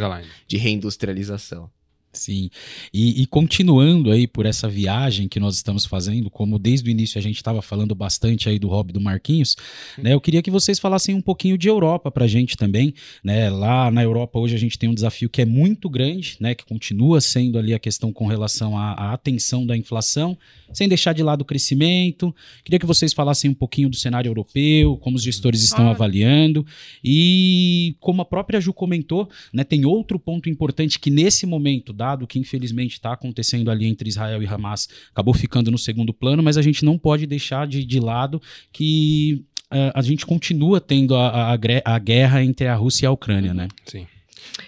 [0.47, 1.70] de reindustrialização.
[2.16, 2.49] Sim.
[2.93, 7.20] E, e, continuando aí por essa viagem que nós estamos fazendo, como desde o início
[7.20, 9.55] a gente estava falando bastante aí do hobby do Marquinhos,
[9.97, 10.13] né?
[10.13, 12.93] Eu queria que vocês falassem um pouquinho de Europa para a gente também,
[13.24, 13.49] né?
[13.49, 16.55] Lá na Europa hoje a gente tem um desafio que é muito grande, né?
[16.55, 20.38] Que continua sendo ali a questão com relação à, à atenção da inflação,
[20.74, 22.34] sem deixar de lado o crescimento.
[22.63, 26.66] Queria que vocês falassem um pouquinho do cenário europeu, como os gestores estão avaliando
[27.03, 29.63] e como a própria Ju comentou, né?
[29.63, 34.08] Tem outro ponto importante que nesse momento da dado que infelizmente está acontecendo ali entre
[34.08, 37.84] Israel e Hamas acabou ficando no segundo plano, mas a gente não pode deixar de,
[37.84, 38.41] de lado
[38.72, 43.12] que uh, a gente continua tendo a, a, a, guerra entre a Rússia e a
[43.12, 43.68] Ucrânia, né?
[43.86, 44.06] Sim.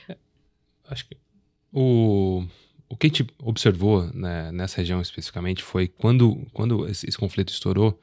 [0.10, 0.18] É,
[0.90, 1.18] acho que
[1.72, 2.44] o,
[2.90, 7.50] o que a gente observou né, nessa região especificamente foi quando, quando esse, esse conflito
[7.50, 8.00] estourou,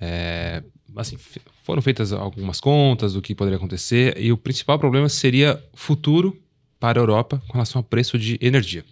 [0.00, 0.62] é,
[0.96, 1.18] assim,
[1.62, 6.40] foram feitas algumas contas do que poderia acontecer e o principal problema seria futuro
[6.84, 8.84] para a Europa com relação ao preço de energia.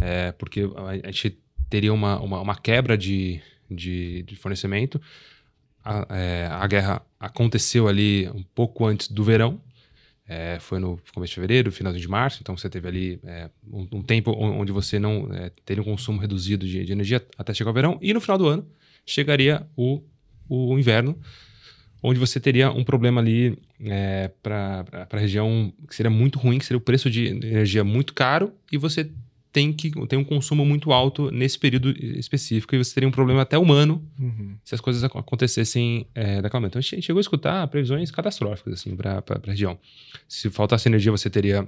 [0.00, 0.70] É, porque
[1.02, 1.36] a, gente
[1.68, 5.00] teria uma, uma, uma quebra de, de, de fornecimento.
[5.84, 9.60] A, é, a, guerra aconteceu ali um pouco antes do verão,
[10.28, 13.88] é, foi no começo de fevereiro, final de março, então você teve ali é, um,
[13.90, 17.72] um, tempo onde você não é, teria um consumo reduzido de, de, energia até chegar
[17.72, 18.64] o verão, e no final do ano
[19.04, 20.00] chegaria o,
[20.48, 21.18] o inverno,
[22.02, 26.64] onde você teria um problema ali é, para a região que seria muito ruim, que
[26.64, 29.10] seria o preço de energia muito caro, e você
[29.52, 33.42] tem, que, tem um consumo muito alto nesse período específico e você teria um problema
[33.42, 34.56] até humano uhum.
[34.62, 36.72] se as coisas acontecessem é, daquela maneira.
[36.72, 39.78] Então a gente chegou a escutar previsões catastróficas assim, para a região.
[40.28, 41.66] Se faltasse energia, você teria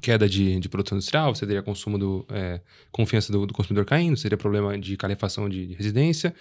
[0.00, 2.60] queda de, de produção industrial, você teria consumo do é,
[2.90, 6.34] confiança do, do, consumidor caindo, seria problema de calefação de, de residência,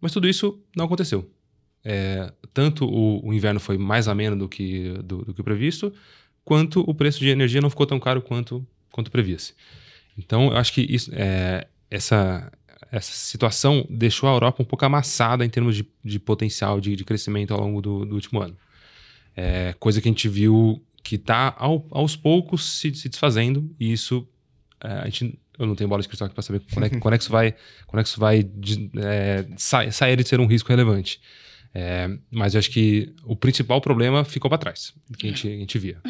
[0.00, 1.30] mas tudo isso não aconteceu.
[1.88, 5.92] É, tanto o, o, inverno foi mais ameno do que, do, do que previsto,
[6.44, 9.54] quanto o preço de energia não ficou tão caro quanto, quanto previa-se.
[10.18, 12.50] Então, eu acho que isso, é, essa,
[12.90, 17.04] essa situação deixou a Europa um pouco amassada em termos de, de potencial de, de,
[17.04, 18.56] crescimento ao longo do, do último ano.
[19.36, 23.92] É, coisa que a gente viu que está ao, aos poucos se, se, desfazendo, e
[23.92, 24.26] isso
[24.82, 27.14] é, a gente, eu não tenho bola de cristal aqui para saber quando é, quando
[27.14, 27.54] é, que isso vai,
[27.86, 31.20] quando é que isso vai de, é, sa, sair de ser um risco relevante.
[31.78, 35.50] É, mas eu acho que o principal problema ficou para trás, que a gente, a
[35.50, 36.00] gente via.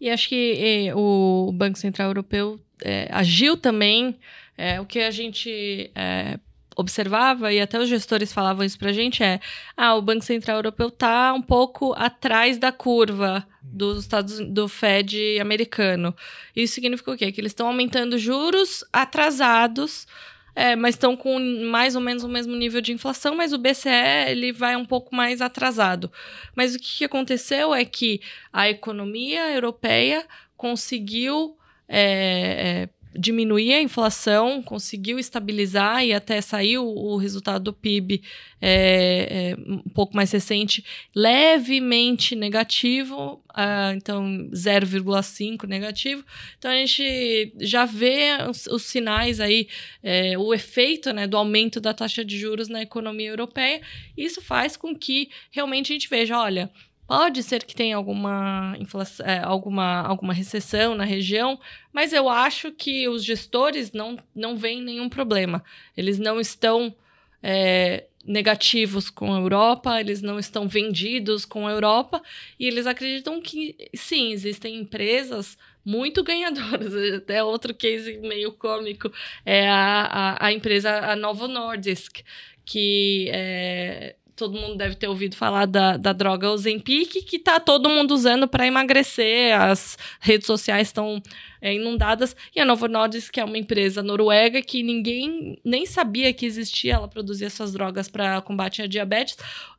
[0.00, 4.16] E acho que o Banco Central Europeu é, agiu também.
[4.56, 6.38] É, o que a gente é,
[6.76, 9.40] observava, e até os gestores falavam isso para a gente, é:
[9.76, 15.40] ah, o Banco Central Europeu está um pouco atrás da curva dos Estados do Fed
[15.40, 16.14] americano.
[16.54, 17.32] Isso significa o quê?
[17.32, 20.06] Que eles estão aumentando juros atrasados
[20.54, 21.38] é, mas estão com
[21.70, 23.88] mais ou menos o mesmo nível de inflação, mas o BCE
[24.28, 26.12] ele vai um pouco mais atrasado.
[26.54, 28.20] Mas o que, aconteceu é que
[28.52, 30.26] a economia europeia
[30.56, 31.56] conseguiu
[31.88, 38.22] é, é, diminuir a inflação, conseguiu estabilizar e até saiu o resultado do PIB
[38.60, 40.84] é, é, um pouco mais recente,
[41.14, 46.24] levemente negativo, uh, então 0,5 negativo.
[46.58, 49.68] Então a gente já vê os, os sinais aí,
[50.02, 53.80] é, o efeito né, do aumento da taxa de juros na economia europeia.
[54.16, 56.70] Isso faz com que realmente a gente veja, olha,
[57.06, 58.76] Pode ser que tenha alguma,
[59.24, 61.58] é, alguma, alguma recessão na região,
[61.92, 65.62] mas eu acho que os gestores não, não veem nenhum problema.
[65.96, 66.94] Eles não estão
[67.42, 72.22] é, negativos com a Europa, eles não estão vendidos com a Europa,
[72.58, 76.94] e eles acreditam que, sim, existem empresas muito ganhadoras.
[77.14, 79.12] Até outro case meio cômico
[79.44, 82.20] é a, a, a empresa a Novo Nordisk,
[82.64, 87.88] que é, todo mundo deve ter ouvido falar da, da droga Ozempic, que tá todo
[87.88, 89.58] mundo usando para emagrecer.
[89.58, 91.22] As redes sociais estão
[91.60, 92.34] é, inundadas.
[92.54, 96.94] E a Novo Nordisk, que é uma empresa noruega que ninguém nem sabia que existia,
[96.94, 99.36] ela produzia essas drogas para combate à diabetes.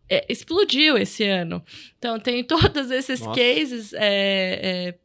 [0.09, 1.63] É, explodiu esse ano.
[1.97, 3.39] Então, tem todos esses Nossa.
[3.39, 4.95] cases é, é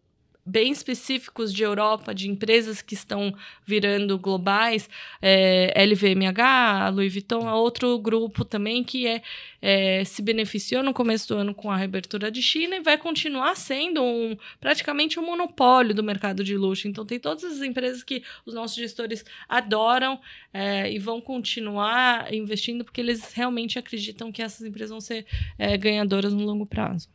[0.49, 3.35] bem específicos de Europa, de empresas que estão
[3.67, 4.89] virando globais,
[5.21, 9.23] é, LVMH, Louis Vuitton, é outro grupo também que é,
[9.61, 13.55] é, se beneficiou no começo do ano com a reabertura de China e vai continuar
[13.57, 16.89] sendo um, praticamente um monopólio do mercado de luxo.
[16.89, 20.19] Então, tem todas as empresas que os nossos gestores adoram
[20.53, 25.27] é, e vão continuar investindo porque eles realmente acreditam que essas empresas vão ser
[25.59, 27.09] é, ganhadoras no longo prazo.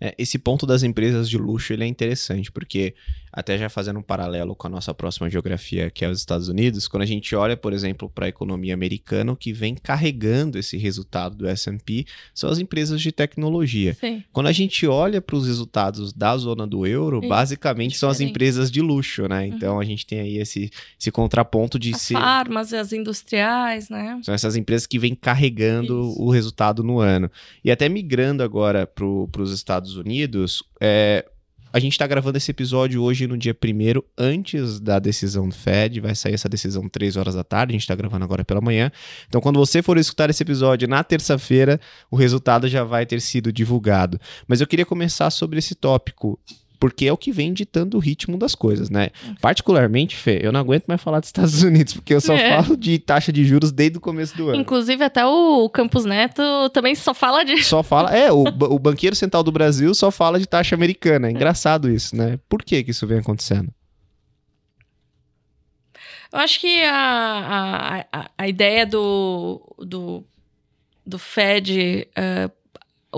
[0.00, 2.94] É, esse ponto das empresas de luxo ele é interessante, porque
[3.38, 6.88] até já fazendo um paralelo com a nossa próxima geografia, que é os Estados Unidos,
[6.88, 10.76] quando a gente olha, por exemplo, para a economia americana, o que vem carregando esse
[10.76, 13.94] resultado do S&P são as empresas de tecnologia.
[13.94, 14.24] Sim.
[14.32, 17.28] Quando a gente olha para os resultados da zona do euro, Sim.
[17.28, 18.00] basicamente Diferente.
[18.00, 19.42] são as empresas de luxo, né?
[19.42, 19.54] Uhum.
[19.54, 19.80] Então uhum.
[19.80, 20.68] a gente tem aí esse,
[21.00, 22.14] esse contraponto de as ser...
[22.14, 24.18] farmas, as industriais, né?
[24.24, 26.20] São essas empresas que vêm carregando Isso.
[26.20, 27.30] o resultado no ano.
[27.64, 31.24] E até migrando agora para os Estados Unidos, é,
[31.72, 36.00] a gente está gravando esse episódio hoje no dia 1 antes da decisão do Fed.
[36.00, 37.72] Vai sair essa decisão 3 horas da tarde.
[37.72, 38.90] A gente está gravando agora pela manhã.
[39.28, 43.52] Então, quando você for escutar esse episódio na terça-feira, o resultado já vai ter sido
[43.52, 44.18] divulgado.
[44.46, 46.38] Mas eu queria começar sobre esse tópico
[46.78, 49.10] porque é o que vem ditando o ritmo das coisas, né?
[49.40, 52.62] Particularmente, Fê, eu não aguento mais falar dos Estados Unidos, porque eu só é.
[52.62, 54.60] falo de taxa de juros desde o começo do ano.
[54.60, 57.62] Inclusive, até o Campos Neto também só fala de.
[57.64, 58.14] Só fala.
[58.16, 61.28] É, o, o banqueiro central do Brasil só fala de taxa americana.
[61.28, 62.38] É engraçado isso, né?
[62.48, 63.72] Por que, que isso vem acontecendo?
[66.32, 70.24] Eu acho que a, a, a ideia do, do,
[71.04, 72.57] do Fed uh,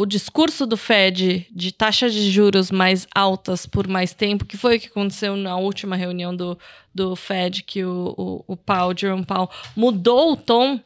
[0.01, 4.77] o discurso do Fed de taxas de juros mais altas por mais tempo, que foi
[4.77, 6.59] o que aconteceu na última reunião do,
[6.95, 10.81] do Fed, que o, o, o Powell, Jerome Powell, mudou o tom,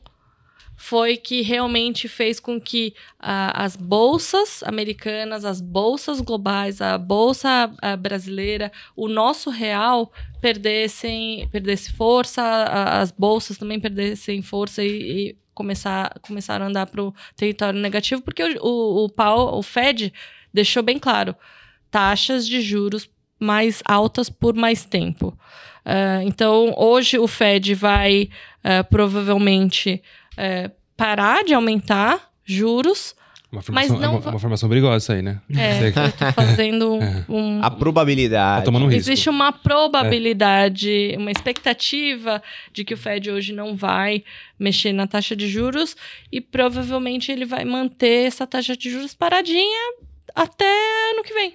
[0.76, 7.70] foi que realmente fez com que uh, as bolsas americanas, as bolsas globais, a bolsa
[7.72, 12.42] uh, brasileira, o nosso real perdessem perdesse força,
[13.00, 14.88] as bolsas também perdessem força e,
[15.30, 19.62] e começar, começaram a andar para o território negativo, porque o, o, o, PAO, o
[19.62, 20.12] Fed
[20.52, 21.34] deixou bem claro:
[21.90, 25.38] taxas de juros mais altas por mais tempo.
[25.84, 28.30] Uh, então, hoje o Fed vai
[28.64, 30.02] uh, provavelmente
[30.32, 33.14] uh, parar de aumentar juros.
[33.55, 34.05] Uma formação, não...
[34.05, 35.40] é uma, uma formação perigosa aí, né?
[35.57, 37.24] É, eu tô fazendo é.
[37.28, 37.62] um...
[37.62, 38.64] A probabilidade.
[38.64, 41.18] Tá um Existe uma probabilidade, é.
[41.18, 42.42] uma expectativa
[42.72, 44.24] de que o Fed hoje não vai
[44.59, 45.96] mexer na taxa de juros
[46.32, 49.94] e provavelmente ele vai manter essa taxa de juros paradinha
[50.34, 50.64] até
[51.12, 51.55] ano que vem.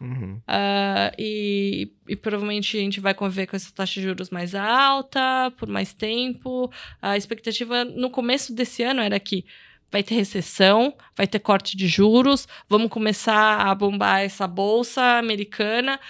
[0.00, 0.34] Uhum.
[0.48, 5.52] Uh, e, e, provavelmente a gente vai conviver com essa taxa de juros mais alta
[5.56, 6.70] por mais tempo.
[7.00, 9.44] A expectativa no começo desse ano era que
[9.92, 16.00] vai ter recessão, vai ter corte de juros, vamos começar a bombar essa bolsa americana.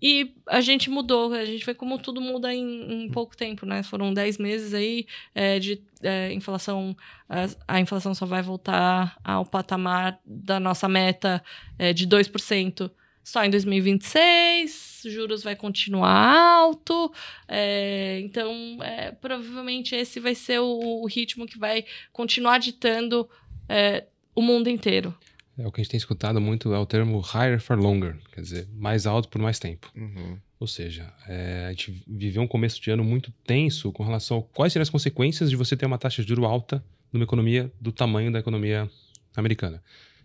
[0.00, 3.82] E a gente mudou, a gente vê como tudo muda em, em pouco tempo, né?
[3.82, 6.96] Foram 10 meses aí é, de é, inflação,
[7.28, 11.42] a, a, inflação só vai voltar ao patamar da nossa meta
[11.76, 12.90] é, de 2%
[13.24, 17.12] só em 2026, juros vai continuar alto,
[17.46, 23.28] é, então é, provavelmente esse vai ser o, o, ritmo que vai continuar ditando
[23.68, 25.14] é, o mundo inteiro.
[25.56, 28.40] É, o que a gente tem escutado muito é o termo higher for longer, quer
[28.40, 29.90] dizer, mais alto por mais tempo.
[29.94, 30.38] Uhum.
[30.60, 34.42] Ou seja, é, a gente viveu um começo de ano muito tenso com relação a
[34.42, 37.92] quais seriam as consequências de você ter uma taxa de juro alta numa economia do
[37.92, 38.90] tamanho da economia
[39.36, 39.82] americana.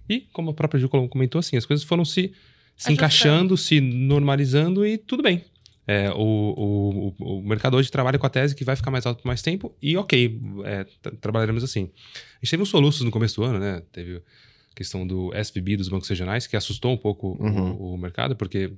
[0.09, 2.33] E, como a própria Ju comentou, assim, as coisas foram se
[2.75, 5.43] se encaixando, se normalizando e tudo bem.
[5.85, 9.21] É, o, o, o mercado hoje trabalha com a tese que vai ficar mais alto
[9.21, 10.85] por mais tempo e ok, é,
[11.19, 11.89] trabalharemos assim.
[11.93, 13.81] A gente teve uns soluços no começo do ano, né?
[13.91, 17.71] Teve a questão do SVB dos bancos regionais, que assustou um pouco uhum.
[17.73, 18.71] o, o, mercado, porque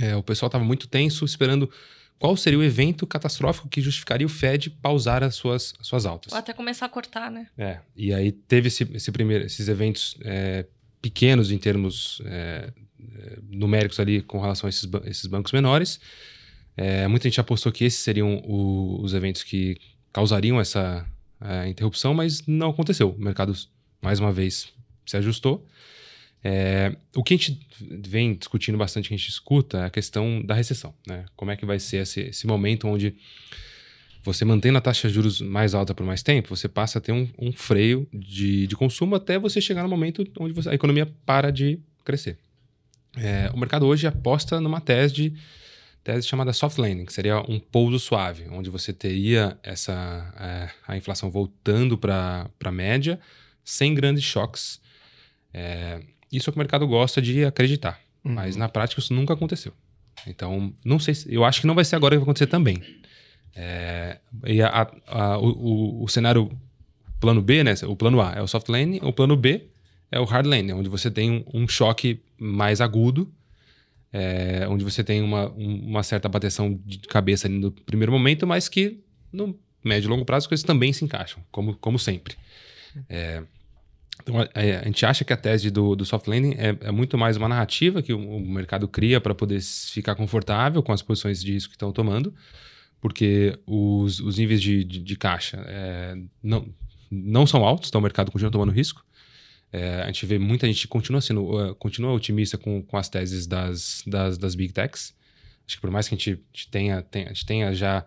[0.00, 1.70] é, o pessoal estava muito tenso esperando
[2.18, 6.32] qual seria o evento catastrófico que justificaria o Fed pausar as suas, as suas altas.
[6.32, 7.48] Ou até começar a cortar, né?
[7.58, 10.64] É, e aí teve esse, esse primeiro, esses eventos é,
[11.02, 12.83] pequenos em termos é, é,
[13.48, 16.00] numéricos ali com relação a esses, esses bancos menores.
[16.76, 19.76] É, muita gente apostou que esses seriam o, os eventos que
[20.12, 21.06] causariam essa
[21.40, 23.10] é, interrupção, mas não aconteceu.
[23.10, 23.54] O mercado,
[24.02, 24.72] mais uma vez,
[25.06, 25.66] se ajustou.
[26.42, 30.42] É, o que a gente vem discutindo bastante, que a gente escuta, é a questão
[30.44, 30.94] da recessão.
[31.06, 31.24] Né?
[31.34, 33.14] Como é que vai ser esse, esse momento onde
[34.22, 37.12] você mantendo a taxa de juros mais alta por mais tempo, você passa a ter
[37.12, 41.06] um, um freio de, de consumo até você chegar no momento onde você, a economia
[41.26, 42.38] para de crescer.
[43.16, 45.34] É, o mercado hoje aposta numa tese de
[46.02, 50.96] tese chamada soft landing, que seria um pouso suave, onde você teria essa é, a
[50.96, 53.18] inflação voltando para a média
[53.64, 54.80] sem grandes choques.
[55.52, 56.00] É,
[56.30, 58.34] isso é o que o mercado gosta de acreditar, uhum.
[58.34, 59.72] mas na prática isso nunca aconteceu.
[60.26, 62.82] Então, não sei, se, eu acho que não vai ser agora que vai acontecer também.
[63.54, 66.50] É, e a, a, o, o, o, cenário
[67.20, 67.74] plano B, né?
[67.86, 69.68] O plano A é o soft landing, o plano B
[70.14, 73.32] é o hard landing, onde você tem um, um choque mais agudo,
[74.12, 79.00] é, onde você tem uma, uma certa bateção de cabeça no primeiro momento, mas que
[79.32, 82.36] no médio e longo prazo as coisas também se encaixam, como, como sempre.
[83.08, 83.42] É,
[84.22, 87.18] então, a, a, gente acha que a tese do, do soft landing é, é muito
[87.18, 91.42] mais uma narrativa que o, o mercado cria para poder ficar confortável com as posições
[91.42, 92.32] de risco que estão tomando,
[93.00, 96.68] porque os, os níveis de, de, de caixa é, não,
[97.10, 99.04] não são altos, então o mercado continua tomando risco.
[99.76, 103.44] É, a gente vê muita gente continua sendo uh, continua otimista com, com as teses
[103.44, 105.12] das, das, das big techs.
[105.66, 108.06] Acho que por mais que a gente, a gente tenha, tenha, a gente tenha já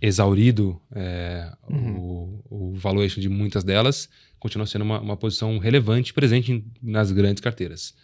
[0.00, 1.98] exaurido é, uhum.
[1.98, 4.08] o, o valuation de muitas delas,
[4.38, 7.94] continua sendo uma, uma posição relevante presente em, nas grandes carteiras.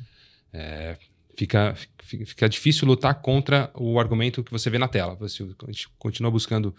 [0.53, 0.99] É,
[1.35, 5.15] fica, fica difícil lutar contra o argumento que você vê na tela.
[5.15, 6.77] Você, a gente continua buscando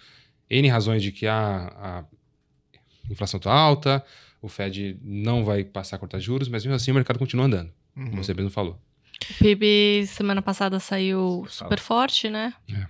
[0.47, 2.05] N razões de que a, a
[3.09, 4.05] inflação está alta,
[4.41, 7.71] o Fed não vai passar a cortar juros, mas mesmo assim o mercado continua andando,
[7.95, 8.09] uhum.
[8.09, 8.79] como você mesmo falou.
[9.31, 12.53] O PIB semana passada saiu super forte, né?
[12.71, 12.87] É.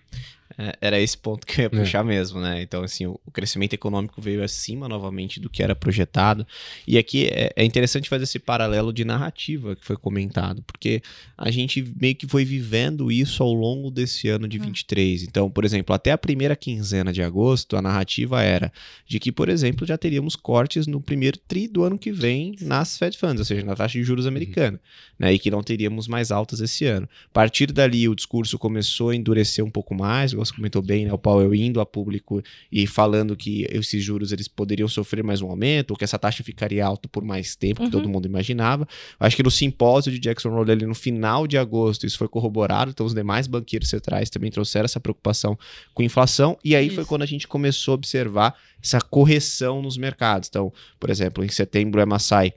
[0.62, 1.70] É, era esse ponto que eu ia é.
[1.70, 2.03] puxar é.
[2.03, 2.62] mesmo, né?
[2.62, 6.45] Então, assim, o, crescimento econômico veio acima novamente do que era projetado.
[6.86, 11.01] E aqui é, é, interessante fazer esse paralelo de narrativa que foi comentado, porque
[11.38, 15.22] a gente meio que foi vivendo isso ao longo desse ano de 23.
[15.22, 15.26] Hum.
[15.30, 18.70] Então, por exemplo, até a primeira quinzena de agosto, a narrativa era
[19.07, 22.97] de que, por exemplo, já teríamos cortes no primeiro tri do ano que vem nas
[22.97, 24.32] Fed Funds, ou seja, na taxa de juros uhum.
[24.32, 25.16] americana, uhum.
[25.20, 25.34] né?
[25.34, 27.07] E que não teríamos mais altas esse ano.
[27.28, 31.14] A partir dali, o discurso começou a endurecer um pouco mais, você comentou bem, né?
[31.14, 32.41] O Powell indo a público
[32.72, 36.43] e falando que esses juros eles poderiam sofrer mais um aumento, ou que essa taxa
[36.43, 37.88] ficaria alta por mais tempo, uhum.
[37.88, 38.88] que todo mundo imaginava.
[39.20, 42.91] Acho que no simpósio de Jackson Hole ali no final de agosto isso foi corroborado,
[42.91, 45.58] então os demais banqueiros centrais também trouxeram essa preocupação
[45.93, 46.95] com inflação, e aí isso.
[46.95, 50.50] foi quando a gente começou a observar essa correção nos mercados.
[50.50, 52.54] Então, por exemplo, em setembro, a Massai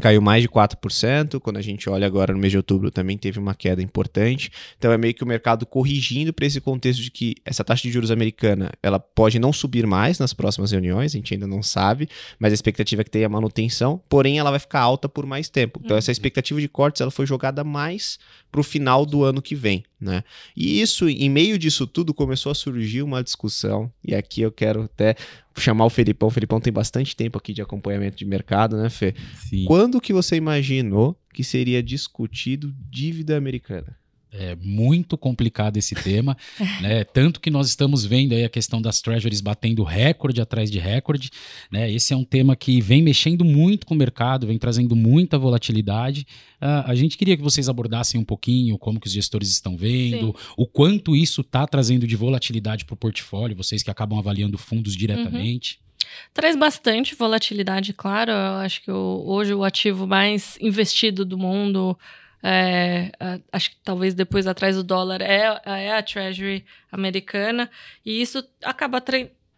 [0.00, 1.40] caiu mais de 4%.
[1.40, 4.50] Quando a gente olha agora no mês de outubro, também teve uma queda importante.
[4.78, 7.90] Então é meio que o mercado corrigindo para esse contexto de que essa taxa de
[7.90, 12.08] juros americana ela pode não subir mais nas próximas reuniões, a gente ainda não sabe,
[12.38, 15.80] mas a expectativa é que tenha manutenção, porém ela vai ficar alta por mais tempo.
[15.84, 16.12] Então essa uhum.
[16.12, 18.18] expectativa de cortes ela foi jogada mais
[18.50, 20.22] para o final do ano que vem, né?
[20.56, 24.82] E isso, em meio disso tudo, começou a surgir uma discussão, e aqui eu quero
[24.82, 25.14] até
[25.58, 26.28] chamar o Felipão.
[26.28, 29.14] O Felipão tem bastante tempo aqui de acompanhamento de mercado, né, Fê?
[29.34, 29.64] Sim.
[29.64, 33.96] Quando que você imaginou que seria discutido dívida americana?
[34.30, 36.36] É muito complicado esse tema,
[36.82, 37.02] né?
[37.04, 41.30] Tanto que nós estamos vendo aí a questão das treasuries batendo recorde atrás de recorde,
[41.70, 41.90] né?
[41.90, 46.26] Esse é um tema que vem mexendo muito com o mercado, vem trazendo muita volatilidade.
[46.60, 50.26] Uh, a gente queria que vocês abordassem um pouquinho como que os gestores estão vendo,
[50.26, 50.52] Sim.
[50.56, 54.94] o quanto isso está trazendo de volatilidade para o portfólio, vocês que acabam avaliando fundos
[54.94, 55.78] diretamente.
[55.80, 55.88] Uhum.
[56.34, 58.30] Traz bastante volatilidade, claro.
[58.30, 61.98] Eu acho que hoje o ativo mais investido do mundo
[62.42, 63.10] é,
[63.52, 67.70] acho que talvez depois atrás do dólar é, é a Treasury americana,
[68.04, 69.00] e isso acaba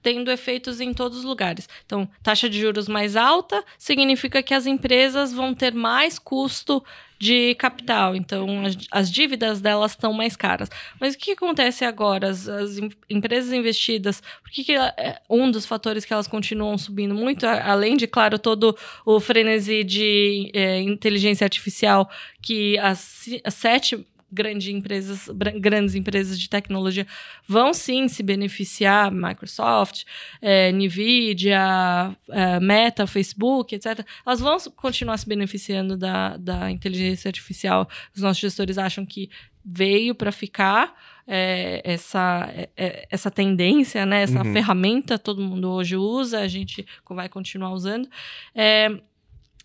[0.03, 1.69] tendo efeitos em todos os lugares.
[1.85, 6.83] Então, taxa de juros mais alta significa que as empresas vão ter mais custo
[7.21, 10.71] de capital, então as, as dívidas delas estão mais caras.
[10.99, 12.31] Mas o que acontece agora?
[12.31, 12.79] As, as
[13.11, 17.95] empresas investidas, por que, que é, um dos fatores que elas continuam subindo muito, além
[17.95, 18.75] de, claro, todo
[19.05, 24.03] o frenesi de é, inteligência artificial que as, as sete
[24.33, 25.29] grandes empresas,
[25.61, 27.07] grandes empresas de tecnologia
[27.47, 30.05] vão sim se beneficiar, Microsoft,
[30.41, 34.05] é, Nvidia, é, Meta, Facebook, etc.
[34.27, 37.89] Elas vão continuar se beneficiando da, da inteligência artificial.
[38.15, 39.31] Os nossos gestores acham que
[39.65, 40.95] veio para ficar
[41.27, 44.23] é, essa, é, é, essa tendência, né?
[44.23, 44.53] essa uhum.
[44.53, 48.09] ferramenta todo mundo hoje usa, a gente vai continuar usando.
[48.55, 49.01] É,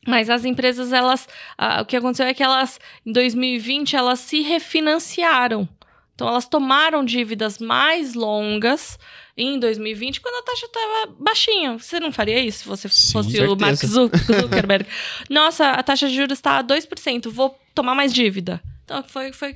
[0.08, 1.28] mas as empresas, elas.
[1.58, 5.68] Ah, o que aconteceu é que elas, em 2020, elas se refinanciaram.
[6.14, 8.97] Então, elas tomaram dívidas mais longas
[9.38, 11.78] em 2020, quando a taxa estava baixinha.
[11.78, 13.51] Você não faria isso se você Sim, fosse certeza.
[13.51, 14.86] o Mark Zuckerberg?
[15.30, 18.62] Nossa, a taxa de juros está a 2%, vou tomar mais dívida.
[18.86, 19.51] Então, foi, foi,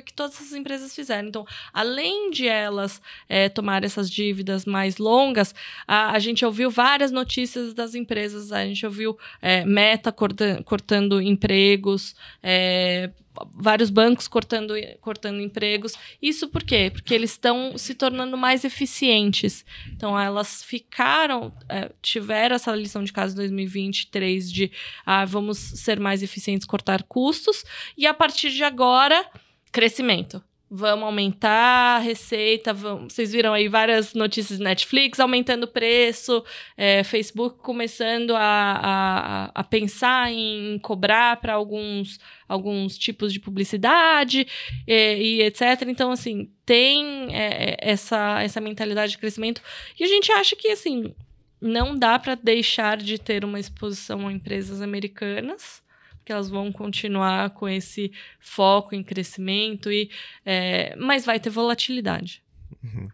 [0.00, 1.28] o que todas as empresas fizeram.
[1.28, 5.54] Então, além de elas é, tomar essas dívidas mais longas,
[5.86, 8.50] a, a, gente ouviu várias notícias das empresas.
[8.50, 13.10] A gente ouviu é, Meta cortando, cortando empregos, é,
[13.54, 15.94] vários bancos cortando, cortando empregos.
[16.20, 16.90] Isso por quê?
[16.92, 19.64] Porque eles estão se tornando mais eficientes.
[19.88, 24.70] Então, elas ficaram, é, tiveram essa lição de casa em 2023 de
[25.04, 27.64] ah, vamos ser mais eficientes, cortar custos,
[27.96, 29.24] e a partir de agora,
[29.70, 30.42] crescimento
[30.74, 32.72] vamos aumentar a receita.
[32.72, 33.12] Vamos...
[33.12, 36.42] Vocês viram aí várias notícias de Netflix aumentando o preço,
[36.78, 42.18] é, Facebook começando a, a, a, pensar em cobrar para alguns,
[42.48, 44.46] alguns tipos de publicidade
[44.88, 45.82] e, e, etc.
[45.86, 49.60] Então, assim, tem é, essa, essa mentalidade de crescimento.
[50.00, 51.14] E a gente acha que, assim,
[51.60, 55.81] não dá para deixar de ter uma exposição a empresas americanas
[56.24, 60.10] que elas vão continuar com esse foco em crescimento, e,
[60.44, 62.42] é, mas vai ter volatilidade.
[62.82, 63.08] Uhum.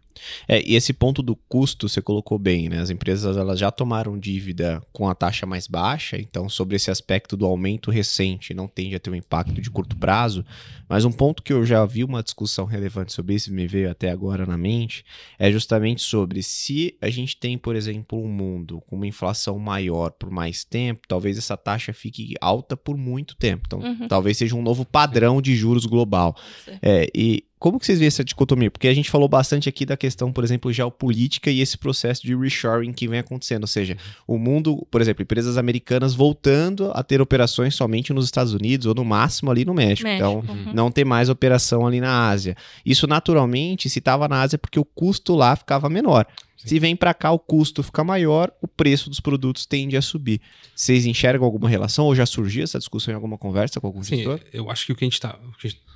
[0.47, 2.79] É, e esse ponto do custo você colocou bem, né?
[2.79, 7.35] As empresas elas já tomaram dívida com a taxa mais baixa, então sobre esse aspecto
[7.35, 10.45] do aumento recente não tende a ter um impacto de curto prazo.
[10.87, 14.09] Mas um ponto que eu já vi uma discussão relevante sobre isso, me veio até
[14.09, 15.05] agora na mente,
[15.37, 20.09] é justamente sobre se a gente tem, por exemplo, um mundo com uma inflação maior
[20.09, 23.63] por mais tempo, talvez essa taxa fique alta por muito tempo.
[23.67, 24.07] Então, uhum.
[24.07, 26.35] talvez seja um novo padrão de juros global.
[26.81, 28.71] É, e como que vocês veem essa dicotomia?
[28.71, 32.35] Porque a gente falou bastante aqui da questão, por exemplo, geopolítica e esse processo de
[32.35, 33.63] reshoring que vem acontecendo.
[33.63, 33.97] Ou seja,
[34.27, 38.95] o mundo, por exemplo, empresas americanas voltando a ter operações somente nos Estados Unidos ou
[38.95, 40.07] no máximo ali no México.
[40.07, 40.73] México então, uhum.
[40.73, 42.55] não ter mais operação ali na Ásia.
[42.85, 46.25] Isso naturalmente, se estava na Ásia, porque o custo lá ficava menor.
[46.65, 50.41] Se vem para cá, o custo fica maior, o preço dos produtos tende a subir.
[50.75, 54.17] Vocês enxergam alguma relação ou já surgiu essa discussão em alguma conversa com algum sim,
[54.17, 54.41] gestor?
[54.51, 55.39] Eu acho que o que a gente tá,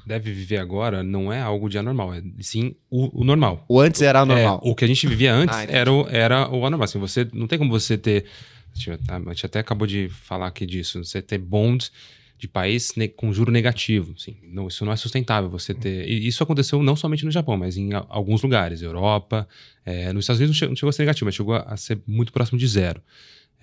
[0.05, 3.63] deve viver agora não é algo de anormal, é sim o, o normal.
[3.67, 4.61] O antes era anormal.
[4.63, 6.83] É, o que a gente vivia antes ah, era, o, era o anormal.
[6.83, 8.25] Assim, você não tem como você ter.
[9.07, 11.03] A gente até acabou de falar aqui disso.
[11.03, 11.91] Você ter bonds
[12.37, 14.13] de país com juro negativo.
[14.17, 15.49] Assim, não, isso não é sustentável.
[15.49, 16.07] Você ter.
[16.07, 19.47] E isso aconteceu não somente no Japão, mas em alguns lugares, Europa,
[19.85, 22.57] é, nos Estados Unidos não chegou a ser negativo, mas chegou a ser muito próximo
[22.57, 23.01] de zero.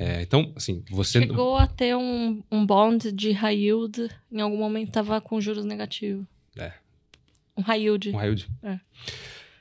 [0.02, 1.20] É, então, assim, você.
[1.20, 5.66] Chegou a ter um, um bond de high yield, em algum momento estava com juros
[5.66, 6.24] negativos.
[6.56, 6.72] É.
[7.54, 8.08] Um high yield.
[8.08, 8.48] Um high yield.
[8.62, 8.80] É.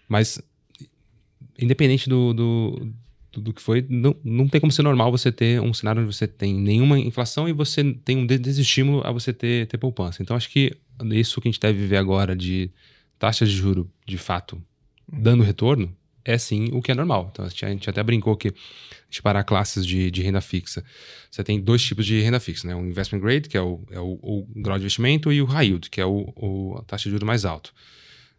[0.07, 0.41] Mas,
[1.59, 2.93] independente do, do
[3.33, 6.27] do que foi, não, não tem como ser normal você ter um cenário onde você
[6.27, 10.21] tem nenhuma inflação e você tem um desestímulo a você ter, ter poupança.
[10.23, 10.75] Então, acho que
[11.11, 12.71] isso que a gente deve viver agora de
[13.19, 14.61] taxas de juro, de fato,
[15.11, 17.29] dando retorno, é sim o que é normal.
[17.31, 18.51] Então, a gente, a até brincou que, a
[19.09, 20.83] gente parar classes de, de, renda fixa,
[21.29, 22.75] você tem dois tipos de renda fixa, né?
[22.75, 25.67] O investment grade, que é o, é o, o grau de investimento, e o high
[25.67, 27.73] yield, que é o, o, a taxa de juro mais alto.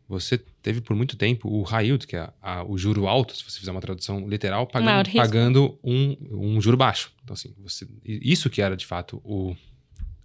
[0.09, 3.45] Você teve por muito tempo o high yield, que é a, o juro alto, se
[3.45, 7.13] você fizer uma tradução literal, pagando, pagando um, um juro baixo.
[7.23, 9.55] Então, assim, você, isso que era de fato o,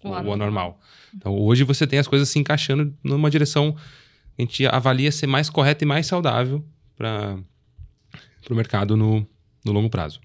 [0.03, 0.79] o, o anormal.
[1.13, 3.75] Então, hoje você tem as coisas se encaixando numa direção
[4.37, 6.63] a gente avalia ser mais correta e mais saudável
[6.95, 7.37] para
[8.49, 9.27] o mercado no,
[9.63, 10.19] no longo prazo.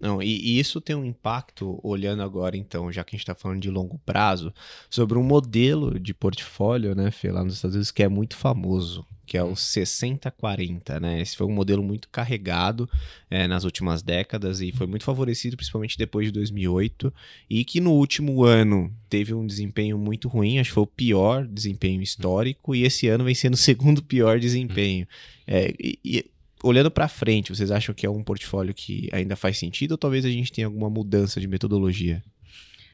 [0.00, 3.36] Não, e, e, isso tem um impacto, olhando agora, então, já que a gente está
[3.36, 4.52] falando de longo prazo,
[4.90, 9.06] sobre um modelo de portfólio, né, Fê, lá nos Estados Unidos, que é muito famoso,
[9.24, 11.20] que é o 60-40, né?
[11.20, 12.90] Esse foi um modelo muito carregado
[13.30, 17.14] é, nas últimas décadas e foi muito favorecido, principalmente depois de 2008,
[17.48, 21.46] e que no último ano teve um desempenho muito ruim, acho que foi o pior
[21.46, 25.06] desempenho histórico, e esse ano vem sendo o segundo pior desempenho.
[25.46, 26.31] É, e, e
[26.62, 30.24] olhando para frente, vocês acham que é um portfólio que ainda faz sentido ou talvez
[30.24, 32.22] a gente tenha alguma mudança de metodologia?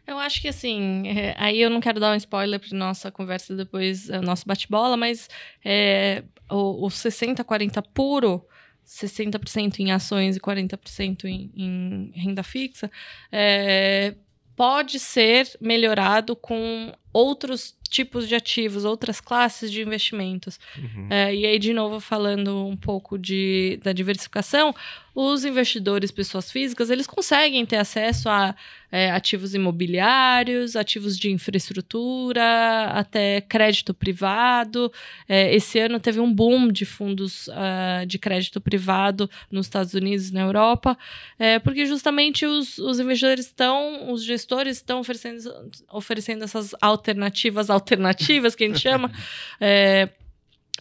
[0.06, 3.54] Eu acho que assim, é, aí eu não quero dar um spoiler para nossa conversa
[3.54, 5.28] depois, é, nosso bate-bola, mas
[5.62, 8.42] é, o, o 60-40 puro,
[8.86, 12.90] 60% em ações e 40% em, em renda fixa,
[13.30, 14.14] é,
[14.56, 20.58] pode ser melhorado com outros tipos de ativos, outras classes de investimentos.
[20.76, 21.08] Uhum.
[21.10, 24.74] É, e aí, de novo, falando um pouco de, da diversificação,
[25.20, 28.54] os investidores, pessoas físicas, eles conseguem ter acesso a
[28.90, 34.92] é, ativos imobiliários, ativos de infraestrutura, até crédito privado.
[35.28, 40.28] É, esse ano teve um boom de fundos uh, de crédito privado nos Estados Unidos
[40.28, 40.96] e na Europa,
[41.36, 48.54] é, porque justamente os, os investidores estão, os gestores estão oferecendo, oferecendo essas alternativas alternativas
[48.54, 49.10] que a gente chama.
[49.60, 50.08] É,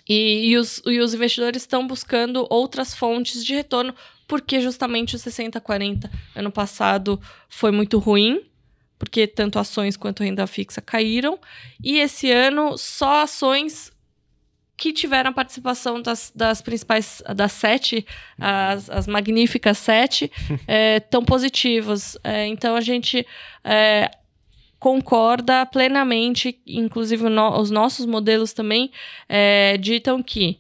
[0.08, 3.94] e, e, os, e os investidores estão buscando outras fontes de retorno,
[4.28, 8.42] porque justamente o 60-40 ano passado foi muito ruim,
[9.00, 11.40] porque tanto ações quanto renda fixa caíram.
[11.84, 13.92] E esse ano, só ações
[14.76, 18.06] que tiveram a participação das, das principais, das sete,
[18.38, 20.32] as, as magníficas sete,
[20.68, 22.18] é, tão positivas.
[22.24, 23.26] É, então, a gente
[23.64, 24.12] é,
[24.78, 28.92] concorda plenamente, inclusive no, os nossos modelos também
[29.80, 30.60] ditam que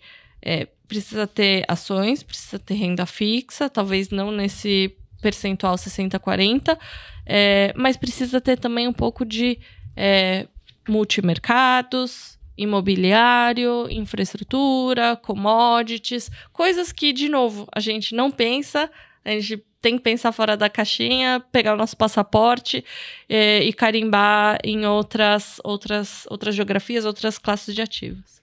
[0.87, 6.77] precisa ter ações, precisa ter renda fixa, talvez não nesse percentual 60-40,
[7.25, 9.59] é, mas precisa ter também um pouco de
[9.95, 10.47] é,
[10.87, 18.89] multimercados, imobiliário, infraestrutura, commodities, coisas que, de novo, a gente não pensa,
[19.23, 22.83] a gente tem que pensar fora da caixinha, pegar o nosso passaporte
[23.29, 28.41] é, e carimbar em outras, outras, outras geografias, outras classes de ativos.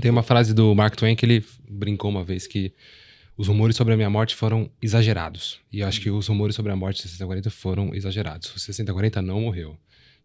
[0.00, 2.72] Tem uma frase do Mark Twain que ele brincou uma vez que
[3.36, 5.60] os rumores sobre a minha morte foram exagerados.
[5.72, 8.54] E eu acho que os rumores sobre a morte de 6040 foram exagerados.
[8.54, 9.76] O 6040 não morreu.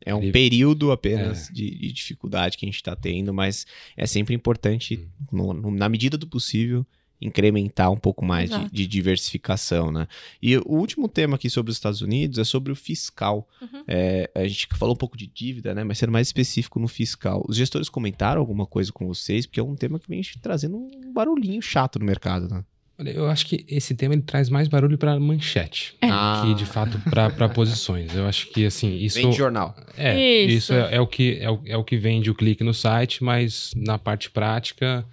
[0.04, 0.32] É um ele...
[0.32, 1.54] período apenas é.
[1.54, 5.26] de, de, dificuldade que a gente está tendo, mas é sempre importante, hum.
[5.32, 6.86] no, no, na medida do possível,
[7.22, 10.08] incrementar um pouco mais de, de, diversificação, né?
[10.42, 13.48] E o último tema aqui sobre os Estados Unidos é sobre o fiscal.
[13.62, 13.84] Uhum.
[13.88, 15.84] É, a gente falou um pouco de dívida, né?
[15.84, 17.46] Mas sendo mais específico no fiscal.
[17.48, 19.46] Os gestores comentaram alguma coisa com vocês?
[19.46, 22.64] Porque é um tema que vem trazendo um barulhinho chato no mercado, né?
[23.04, 26.08] Eu acho que esse tema ele traz mais barulho para manchete é.
[26.12, 26.44] ah.
[26.46, 28.14] que de fato para posições.
[28.16, 29.76] Eu acho que assim isso vem de jornal.
[29.98, 32.64] É isso, isso é, é, o que é o, é o que vende o clique
[32.64, 35.06] no site, mas na parte prática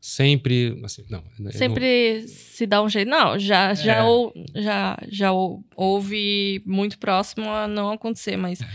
[0.00, 2.28] sempre assim não sempre não...
[2.28, 4.02] se dá um jeito não já já é.
[4.02, 8.66] ou, já já houve muito próximo a não acontecer mas é.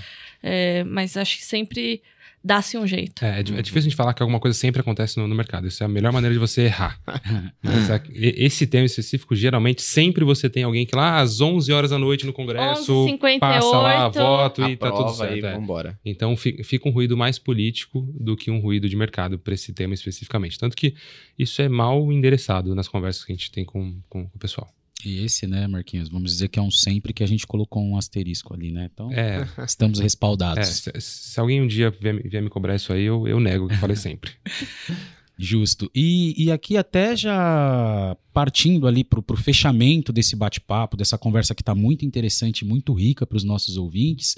[0.45, 2.03] É, mas acho que sempre
[2.43, 3.23] dá-se um jeito.
[3.23, 5.67] É, é, é, difícil a gente falar que alguma coisa sempre acontece no, no mercado.
[5.67, 6.99] Isso é a melhor maneira de você errar.
[7.63, 11.91] Mas a, esse tema específico, geralmente, sempre você tem alguém que lá às 11 horas
[11.91, 15.45] da noite no Congresso 11, passa lá, voto e tá tudo certo.
[15.45, 15.53] É.
[15.53, 15.99] vambora.
[16.03, 19.93] Então fica um ruído mais político do que um ruído de mercado para esse tema
[19.93, 20.59] especificamente.
[20.59, 20.95] Tanto que
[21.39, 24.69] isso é mal endereçado nas conversas que a gente tem com, com o pessoal.
[25.05, 27.97] E esse, né, Marquinhos, vamos dizer que é um sempre que a gente colocou um
[27.97, 28.89] asterisco ali, né?
[28.93, 29.47] Então, é.
[29.65, 30.87] estamos respaldados.
[30.87, 33.67] É, se, se, alguém um dia vier, vier, me cobrar isso aí, eu, eu nego
[33.67, 34.31] que falei sempre.
[35.37, 35.89] Justo.
[35.95, 41.61] E, e aqui até já partindo ali para o fechamento desse bate-papo, dessa conversa que
[41.61, 44.35] está muito interessante, muito rica para os nossos ouvintes,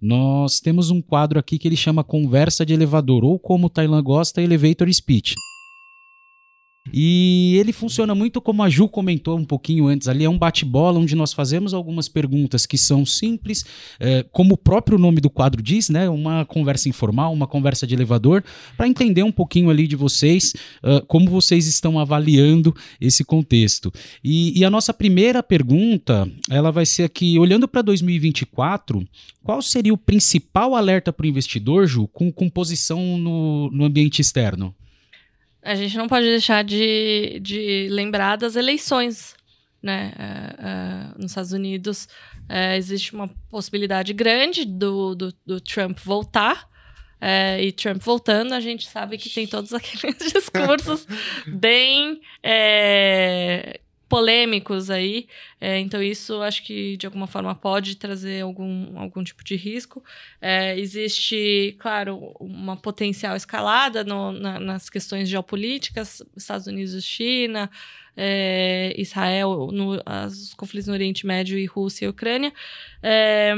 [0.00, 4.02] nós temos um quadro aqui que ele chama Conversa de Elevador, ou como o Tailan
[4.02, 5.34] gosta, Elevator Speech.
[6.92, 10.98] E ele funciona muito como a Ju comentou um pouquinho antes ali, é um bate-bola
[10.98, 13.64] onde nós fazemos algumas perguntas que são simples,
[13.98, 16.08] é, como o próprio nome do quadro diz, né?
[16.10, 18.44] Uma conversa informal, uma conversa de elevador,
[18.76, 23.92] para entender um pouquinho ali de vocês, uh, como vocês estão avaliando esse contexto.
[24.22, 29.06] E, e a nossa primeira pergunta, ela vai ser aqui, olhando para 2024,
[29.42, 34.74] qual seria o principal alerta para o investidor, Ju, com composição no, no ambiente externo?
[35.64, 39.34] A gente não pode deixar de, de lembrar das eleições,
[39.82, 40.12] né?
[40.18, 42.08] Uh, uh, nos Estados Unidos
[42.50, 46.68] uh, existe uma possibilidade grande do, do, do Trump voltar.
[47.58, 51.06] e Trump voltando, a gente sabe que tem todos aqueles discursos
[51.46, 52.20] bem
[54.14, 55.26] polêmicos aí.
[55.60, 60.04] É, então, isso acho que de alguma forma pode trazer algum, algum tipo de risco.
[60.40, 67.68] É, existe, claro, uma potencial escalada no, na, nas questões geopolíticas, Estados Unidos China.
[68.16, 72.52] É, Israel, no, as, os conflitos no Oriente Médio e Rússia e Ucrânia.
[73.02, 73.52] É,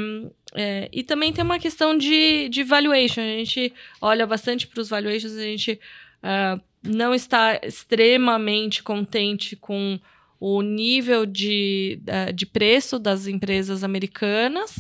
[0.55, 3.21] é, e também tem uma questão de, de valuation.
[3.21, 5.79] A gente olha bastante para os valuations, a gente
[6.23, 10.01] uh, não está extremamente contente com
[10.39, 12.01] o nível de,
[12.35, 14.75] de preço das empresas americanas.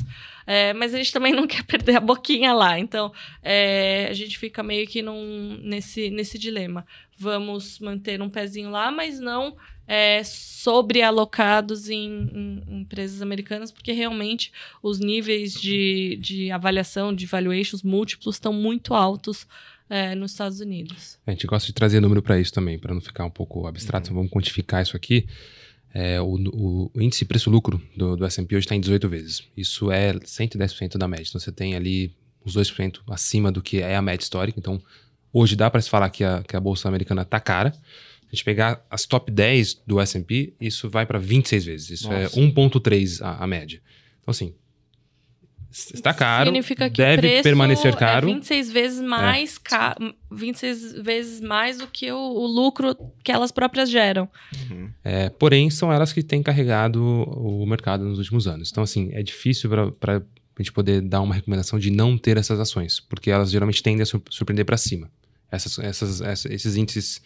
[0.47, 2.79] É, mas a gente também não quer perder a boquinha lá.
[2.79, 6.87] Então, é, a gente fica meio que num, nesse, nesse dilema.
[7.19, 13.93] Vamos manter um pezinho lá, mas não é, sobrealocados em, em, em, empresas americanas, porque
[13.93, 14.53] realmente
[14.83, 19.47] os níveis de, de avaliação, de valuations múltiplos estão muito altos
[19.89, 21.18] é, nos Estados Unidos.
[21.26, 24.09] A gente gosta de trazer número para isso também, para não ficar um pouco abstrato.
[24.09, 24.12] Uhum.
[24.12, 25.26] Então vamos quantificar isso aqui.
[25.95, 29.43] É, o, o, índice preço-lucro do, do S&P hoje está em 18 vezes.
[29.57, 31.26] Isso é 110% da média.
[31.28, 32.14] Então você tem ali
[32.45, 34.59] uns 2% acima do que é a média histórica.
[34.59, 34.80] Então
[35.32, 37.72] hoje dá para se falar que a, que a bolsa americana está cara.
[37.72, 37.78] Se
[38.32, 41.91] a gente pegar as top 10 do S&P, isso vai para 26 vezes.
[41.91, 42.41] Isso é Nossa.
[42.41, 43.80] é 1.3 a, a média.
[44.20, 44.53] Então assim,
[45.77, 48.31] está caro, Significa que deve permanecer é caro.
[48.31, 49.61] É 26 vezes mais é.
[49.62, 54.29] caro, 26 vezes mais do que o, o lucro que elas próprias geram.
[54.70, 54.91] Uhum.
[55.05, 58.70] É, porém, são elas que têm carregado o mercado nos últimos anos.
[58.70, 59.68] Então, assim, é difícil
[60.01, 63.83] para a gente poder dar uma recomendação de não ter essas ações, porque elas geralmente
[63.83, 65.11] tendem a surpreender para cima.
[65.51, 67.20] Essas, essas, essas, esses índices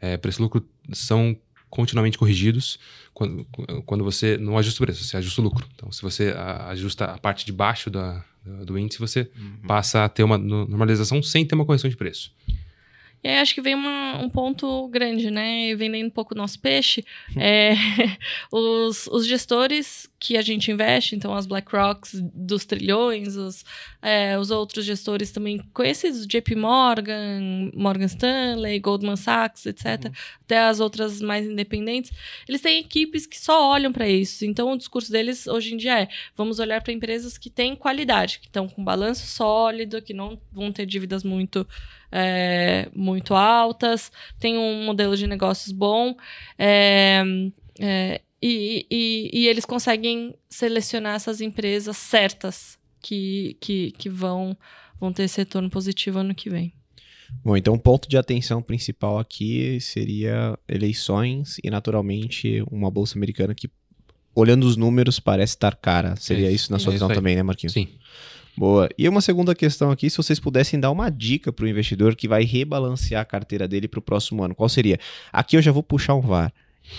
[0.00, 1.36] é, preço-lucro são
[1.72, 2.78] continuamente corrigidos
[3.14, 3.46] quando,
[3.86, 5.66] quando você não ajusta o preço, você ajusta o lucro.
[5.74, 6.34] Então, se você
[6.68, 9.66] ajusta a parte de baixo da, do índice, você uhum.
[9.66, 12.30] passa a ter uma normalização sem ter uma correção de preço.
[13.24, 15.74] E aí acho que vem uma, um ponto grande, né?
[15.76, 17.04] Vendendo um pouco o nosso peixe,
[17.36, 17.72] é,
[18.50, 23.64] os, os gestores que a gente investe, então as BlackRocks dos trilhões, os,
[24.00, 30.12] é, os outros gestores também conhecidos, JP Morgan, Morgan Stanley, Goldman Sachs, etc., uhum.
[30.42, 32.12] até as outras mais independentes,
[32.48, 34.44] eles têm equipes que só olham para isso.
[34.44, 38.40] Então o discurso deles hoje em dia é: vamos olhar para empresas que têm qualidade,
[38.40, 41.66] que estão com balanço sólido, que não vão ter dívidas muito
[42.12, 46.14] é, muito altas, tem um modelo de negócios bom.
[46.58, 47.24] É,
[47.80, 54.56] é, e, e, e, eles conseguem selecionar essas empresas certas que, que, que vão,
[55.00, 56.72] vão ter esse retorno positivo ano que vem.
[57.44, 63.54] Bom, então o ponto de atenção principal aqui seria eleições e, naturalmente, uma bolsa americana
[63.54, 63.70] que,
[64.34, 66.14] olhando os números, parece estar cara.
[66.16, 67.72] Seria isso, isso na sua visão também, né, Marquinhos?
[67.72, 67.88] Sim.
[68.56, 68.88] Boa.
[68.98, 72.28] E uma segunda questão aqui, se vocês pudessem dar uma dica para o investidor que
[72.28, 74.98] vai rebalancear a carteira dele para o próximo ano, qual seria?
[75.32, 76.52] Aqui eu já vou puxar um VAR.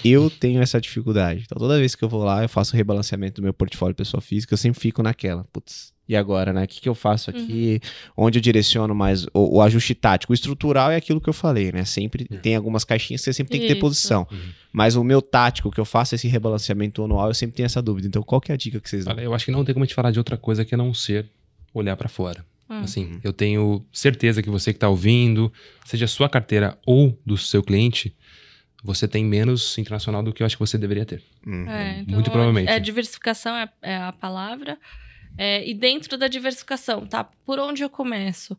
[0.04, 1.43] Eu tenho essa dificuldade.
[1.45, 4.22] Então, toda vez que eu vou lá, eu faço o rebalanceamento do meu portfólio pessoa
[4.22, 5.43] física, eu sempre fico naquela.
[5.51, 6.64] Putz, e agora, né?
[6.64, 7.80] O que, que eu faço aqui?
[8.18, 8.26] Uhum.
[8.26, 10.32] Onde eu direciono mais o, o, ajuste tático?
[10.32, 11.86] O estrutural é aquilo que eu falei, né?
[11.86, 12.39] Sempre uhum.
[12.39, 14.28] tem algumas caixinhas que você sempre tem que ter posição.
[14.32, 14.39] Uhum.
[14.72, 18.08] Mas o meu tático, que eu faço esse rebalanceamento anual, eu sempre tenho essa dúvida.
[18.08, 19.14] Então, qual que é a dica que vocês dão?
[19.14, 20.93] Olha, eu acho que não tem como a gente falar de outra coisa que não
[20.93, 21.26] ser
[21.74, 22.45] olhar para fora.
[22.69, 22.80] Hum.
[22.80, 25.51] Assim, eu tenho certeza que você que está ouvindo,
[25.86, 28.15] seja a sua carteira ou do seu cliente,
[28.84, 31.24] você tem menos internacional do que eu acho que você deveria ter.
[31.45, 31.69] Uhum.
[31.69, 32.69] É, então, Muito provavelmente.
[32.69, 34.78] É, diversificação é, é a palavra.
[35.38, 37.24] É, e dentro da diversificação, tá?
[37.24, 38.57] Por onde eu começo?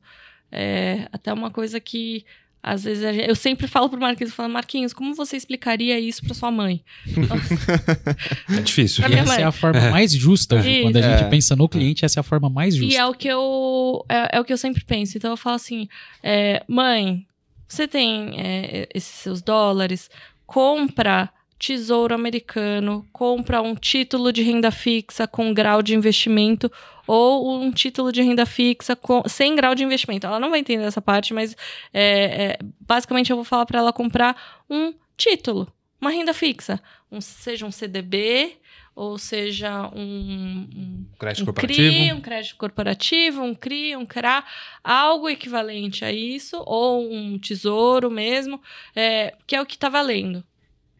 [0.50, 2.24] É, até uma coisa que
[2.66, 6.24] às vezes gente, eu sempre falo pro Marquinhos, eu falo, Marquinhos, como você explicaria isso
[6.24, 6.82] para sua mãe?
[8.48, 9.04] é difícil.
[9.04, 9.90] essa é a forma é.
[9.90, 11.28] mais justa, Ju, quando a gente é.
[11.28, 12.94] pensa no cliente, essa é a forma mais justa.
[12.94, 15.18] E é o que eu é, é o que eu sempre penso.
[15.18, 15.86] Então eu falo assim,
[16.22, 17.26] é, mãe,
[17.68, 20.08] você tem é, esses seus dólares,
[20.46, 26.72] compra tesouro americano, compra um título de renda fixa com grau de investimento
[27.06, 30.26] ou um título de renda fixa com, sem grau de investimento.
[30.26, 31.56] Ela não vai entender essa parte, mas
[31.92, 36.80] é, é, basicamente eu vou falar para ela comprar um título, uma renda fixa,
[37.10, 38.58] um, seja um CDB,
[38.94, 41.78] ou seja, um, um crédito um corporativo.
[41.78, 44.44] CRI, um crédito corporativo, um CRI, um CRA,
[44.84, 48.60] algo equivalente a isso, ou um tesouro mesmo,
[48.94, 50.44] é, que é o que está valendo.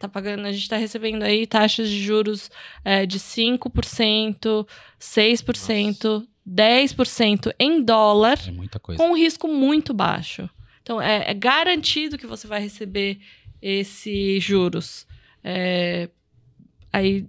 [0.05, 2.51] Tá pagando, a gente está recebendo aí taxas de juros
[2.85, 4.69] é, de 5%,
[5.01, 6.27] 6%, Nossa.
[6.47, 10.47] 10% em dólar, é com um risco muito baixo.
[10.83, 13.19] Então, é, é garantido que você vai receber
[13.63, 15.07] esses juros.
[15.43, 16.11] É,
[16.93, 17.27] aí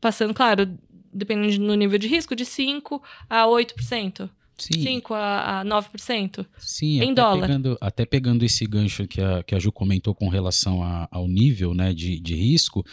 [0.00, 0.76] passando, claro,
[1.12, 3.00] dependendo do nível de risco, de 5%
[3.30, 4.28] a 8%.
[4.58, 4.82] Sim.
[4.82, 6.46] 5 a, a 9%?
[6.58, 7.46] Sim, em até dólar.
[7.46, 11.28] Pegando, até pegando esse gancho que a, que a Ju comentou com relação a, ao
[11.28, 12.84] nível né, de, de risco,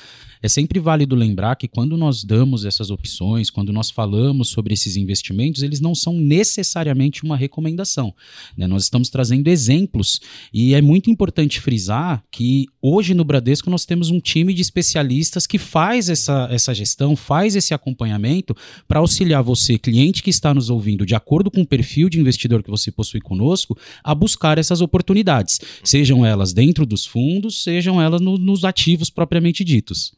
[0.41, 4.97] é sempre válido lembrar que quando nós damos essas opções, quando nós falamos sobre esses
[4.97, 8.13] investimentos, eles não são necessariamente uma recomendação.
[8.57, 8.67] Né?
[8.67, 10.19] Nós estamos trazendo exemplos
[10.53, 15.47] e é muito importante frisar que hoje no Bradesco nós temos um time de especialistas
[15.47, 18.53] que faz essa, essa gestão, faz esse acompanhamento
[18.85, 22.63] para auxiliar você, cliente que está nos ouvindo, de acordo com o perfil de investidor
[22.63, 28.19] que você possui conosco, a buscar essas oportunidades, sejam elas dentro dos fundos, sejam elas
[28.19, 30.13] no, nos ativos propriamente ditos.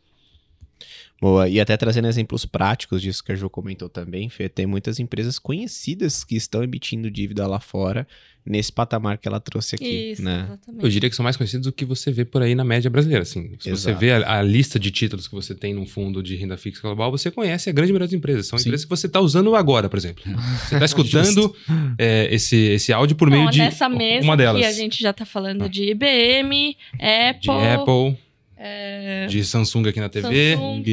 [1.22, 5.00] Boa, e até trazendo exemplos práticos disso que a Ju comentou também, Fê, tem muitas
[5.00, 8.06] empresas conhecidas que estão emitindo dívida lá fora
[8.46, 10.44] nesse patamar que ela trouxe aqui, Isso, né?
[10.48, 10.84] exatamente.
[10.84, 13.24] Eu diria que são mais conhecidos do que você vê por aí na média brasileira,
[13.24, 13.50] assim.
[13.60, 13.98] Se você Exato.
[13.98, 17.10] vê a, a lista de títulos que você tem num fundo de renda fixa global,
[17.10, 18.46] você conhece a grande maioria das empresas.
[18.46, 18.70] São Sim.
[18.70, 20.22] empresas que você está usando agora, por exemplo.
[20.68, 21.56] Você está escutando
[21.98, 24.64] é, esse, esse áudio por meio Bom, de nessa mesa uma delas.
[24.64, 25.68] a gente já tá falando Ah.
[25.68, 28.18] de IBM, Apple, De Apple,
[28.58, 30.84] é, de Samsung aqui na TV, Samsung,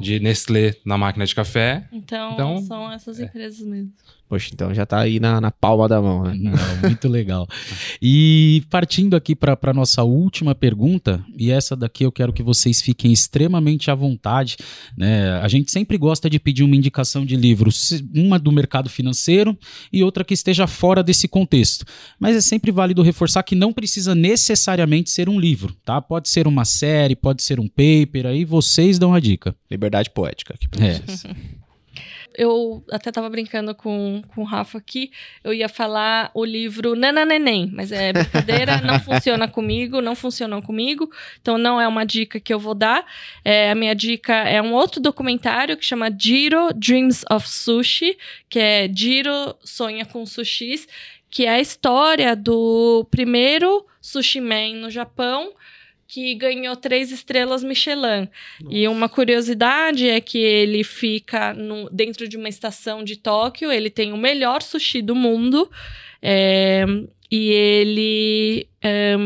[0.00, 1.86] de Nestlé na máquina de café.
[1.92, 3.92] Então, Então, são essas empresas mesmo.
[4.28, 6.34] Poxa, então já tá aí na, na palma da mão, né?
[6.36, 7.48] Não, muito legal.
[8.00, 12.82] E partindo aqui para a nossa última pergunta, e essa daqui eu quero que vocês
[12.82, 14.56] fiquem extremamente à vontade.
[14.94, 15.30] Né?
[15.40, 17.70] A gente sempre gosta de pedir uma indicação de livro,
[18.14, 19.56] uma do mercado financeiro
[19.90, 21.86] e outra que esteja fora desse contexto.
[22.20, 26.02] Mas é sempre válido reforçar que não precisa necessariamente ser um livro, tá?
[26.02, 29.56] Pode ser uma série, pode ser um paper, aí vocês dão a dica.
[29.70, 31.00] Liberdade poética aqui pra É.
[32.36, 35.10] Eu até tava brincando com, com o Rafa aqui,
[35.42, 40.62] eu ia falar o livro Nana Neném, mas é brincadeira, não funciona comigo, não funcionou
[40.62, 43.04] comigo, então não é uma dica que eu vou dar.
[43.44, 48.16] É, a minha dica é um outro documentário que chama Jiro Dreams of Sushi,
[48.48, 50.86] que é Jiro Sonha com Sushis,
[51.30, 55.52] que é a história do primeiro sushi man no Japão,
[56.08, 58.28] que ganhou três estrelas Michelin.
[58.70, 63.90] E uma curiosidade é que ele fica no- dentro de uma estação de Tóquio, ele
[63.90, 65.70] tem o melhor sushi do mundo,
[66.22, 66.84] é,
[67.30, 69.16] e ele é,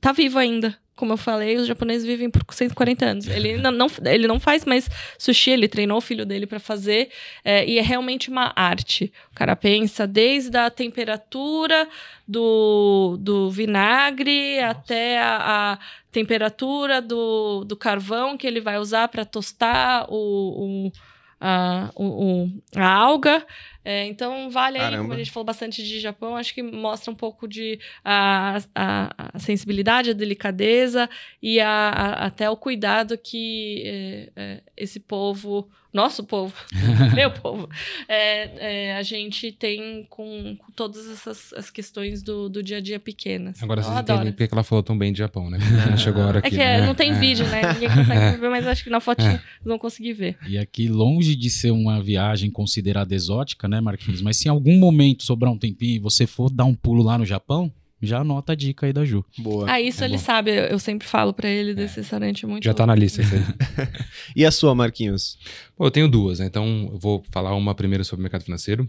[0.00, 0.78] tá vivo ainda.
[0.96, 3.26] Como eu falei, os japoneses vivem por 140 anos.
[3.26, 4.88] Ele não, não- ele não faz mais
[5.18, 7.10] sushi, ele treinou o filho dele para fazer,
[7.44, 9.12] é, e é realmente uma arte.
[9.32, 11.88] O cara pensa desde a temperatura
[12.26, 15.78] do, do vinagre até a, a
[16.12, 20.92] temperatura do, do carvão que ele vai usar para tostar o, o,
[21.40, 23.44] a, o- a alga.
[23.84, 27.14] É, então, vale aí, como a gente falou bastante de Japão, acho que mostra um
[27.14, 31.08] pouco de a, a, a sensibilidade, a delicadeza
[31.42, 36.52] e a, a- até o cuidado que é, é, esse povo, nosso povo,
[37.14, 37.68] meu povo,
[38.08, 42.80] é, é, a gente tem com, com todas essas as questões do, do dia a
[42.80, 43.62] dia pequenas.
[43.62, 44.16] Agora Eu vocês adoro.
[44.18, 45.58] entendem porque que ela falou tão bem de Japão, né?
[45.96, 46.48] Chegou a hora aqui.
[46.48, 46.86] É que é, né?
[46.86, 47.14] não tem É.
[47.14, 47.60] vídeo, né?
[47.74, 50.36] Ninguém consegue ver, mas acho que na fotinha vocês vão conseguir ver.
[50.48, 54.20] E aqui, longe de ser uma viagem considerada exótica, né, Marquinhos?
[54.22, 57.16] Mas se em algum momento sobrar um tempinho e você for dar um pulo lá
[57.18, 57.72] no Japão,
[58.02, 59.24] já anota a dica aí da Ju.
[59.38, 59.70] Boa.
[59.70, 60.22] Ah, isso é ele bom.
[60.22, 62.88] sabe, eu, sempre falo pra ele desse restaurante muito Já tá bom.
[62.88, 63.42] na lista isso aí.
[64.36, 65.38] E a sua, Marquinhos?
[65.76, 66.46] Pô, eu tenho duas, né?
[66.46, 68.88] Então eu vou falar uma primeiro sobre o mercado financeiro.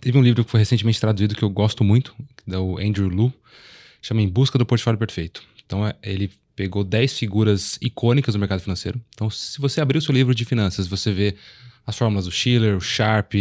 [0.00, 2.14] Teve um livro que foi recentemente traduzido que eu gosto muito,
[2.46, 3.32] do Andrew Lu,
[4.02, 5.42] chama Em Busca do Portfólio Perfeito.
[5.64, 9.00] Então é- ele pegou 10 figuras icônicas do mercado financeiro.
[9.14, 11.36] Então se você abrir o seu livro de finanças, você vê
[11.86, 13.34] as fórmulas do Schiller, o Sharp,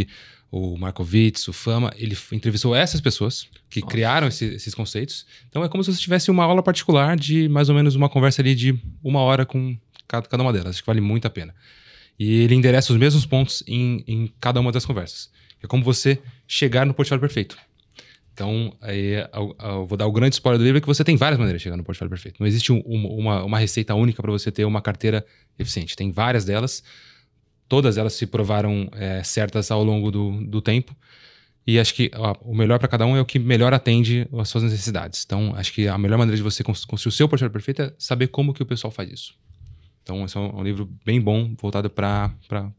[0.57, 3.91] o Markowitz, o Fama, ele entrevistou essas pessoas que Nossa.
[3.91, 5.25] criaram esse- esses conceitos.
[5.49, 8.41] Então é como se você tivesse uma aula particular de mais ou menos uma conversa
[8.41, 8.73] ali de
[9.03, 9.77] uma hora com
[10.07, 10.69] cada, cada uma delas.
[10.69, 11.53] Acho que vale muito a pena.
[12.17, 15.29] E ele endereça os mesmos pontos em, em cada uma das conversas.
[15.61, 17.57] É como você chegar no portfólio perfeito.
[18.33, 21.37] Então, aí, eu, eu vou dar o grande spoiler do livro que você tem várias
[21.39, 22.37] maneiras de chegar no portfólio perfeito.
[22.39, 25.25] Não existe um- uma, uma receita única para você ter uma carteira
[25.59, 25.95] eficiente.
[25.97, 26.81] Tem várias delas.
[27.67, 30.95] Todas elas se provaram é, certas ao longo do, do tempo.
[31.67, 34.49] E acho que ó, o melhor para cada um é o que melhor atende às
[34.49, 35.23] suas necessidades.
[35.25, 38.27] Então, acho que a melhor maneira de você construir o seu portfólio perfeito é saber
[38.27, 39.33] como que o pessoal faz isso.
[40.03, 42.31] Então, esse é um, livro bem bom, voltado para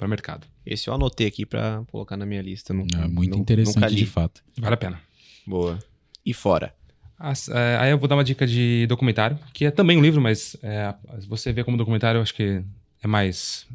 [0.08, 0.46] mercado.
[0.64, 2.72] Esse eu anotei aqui para colocar na minha lista.
[2.72, 4.44] Não, é muito interessante, de fato.
[4.56, 5.00] Vale a pena.
[5.44, 5.80] Boa.
[6.24, 6.72] E fora?
[7.18, 10.20] As, é, aí eu vou dar uma dica de documentário, que é também um livro,
[10.20, 10.94] mas é,
[11.26, 12.62] você vê como documentário, eu acho que
[13.02, 13.66] é mais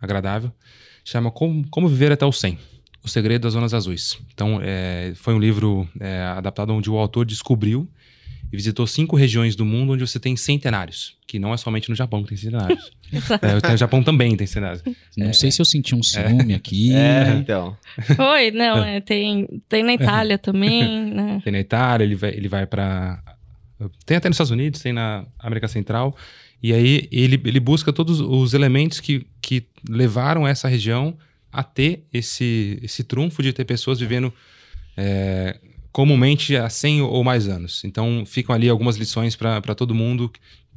[0.00, 0.52] agradável.
[1.04, 2.58] Chama Como, como Viver até o 100.
[3.02, 4.18] O Segredo das Zonas Azuis.
[4.34, 7.88] Então, é, foi um livro é, adaptado onde o autor descobriu
[8.52, 11.94] e visitou cinco regiões do mundo onde você tem centenários, que não é somente no
[11.94, 12.90] Japão que tem centenários.
[13.42, 14.82] é, no Japão também tem centenários.
[15.16, 16.94] Não é, sei se eu senti um ciúme é, aqui.
[16.94, 17.76] É, então.
[18.16, 21.40] Foi, não, é, tem, tem na Itália também, né?
[21.44, 23.22] Tem na Itália, ele vai, ele vai para
[24.04, 26.16] tem até nos Estados Unidos, tem na América Central.
[26.62, 31.16] E aí ele, ele busca todos os elementos que, que levaram essa região
[31.52, 34.32] a ter esse, esse trunfo de ter pessoas vivendo
[34.96, 35.58] é,
[35.92, 37.82] comumente há 100 ou mais anos.
[37.84, 40.30] Então, ficam ali algumas lições para todo mundo,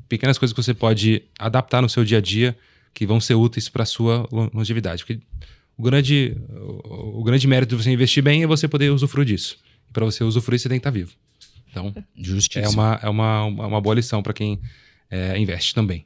[0.07, 2.57] pequenas coisas que você pode adaptar no seu dia a dia
[2.93, 5.05] que vão ser úteis para a sua longevidade.
[5.05, 5.21] Porque
[5.77, 9.57] o grande, o, o, grande mérito de você investir bem é você poder usufruir disso.
[9.89, 11.11] E para você usufruir, você tem que estar tá vivo.
[11.71, 12.65] Então, Justíssimo.
[12.65, 14.59] é uma, é uma, uma boa lição para quem
[15.09, 16.05] é, investe também.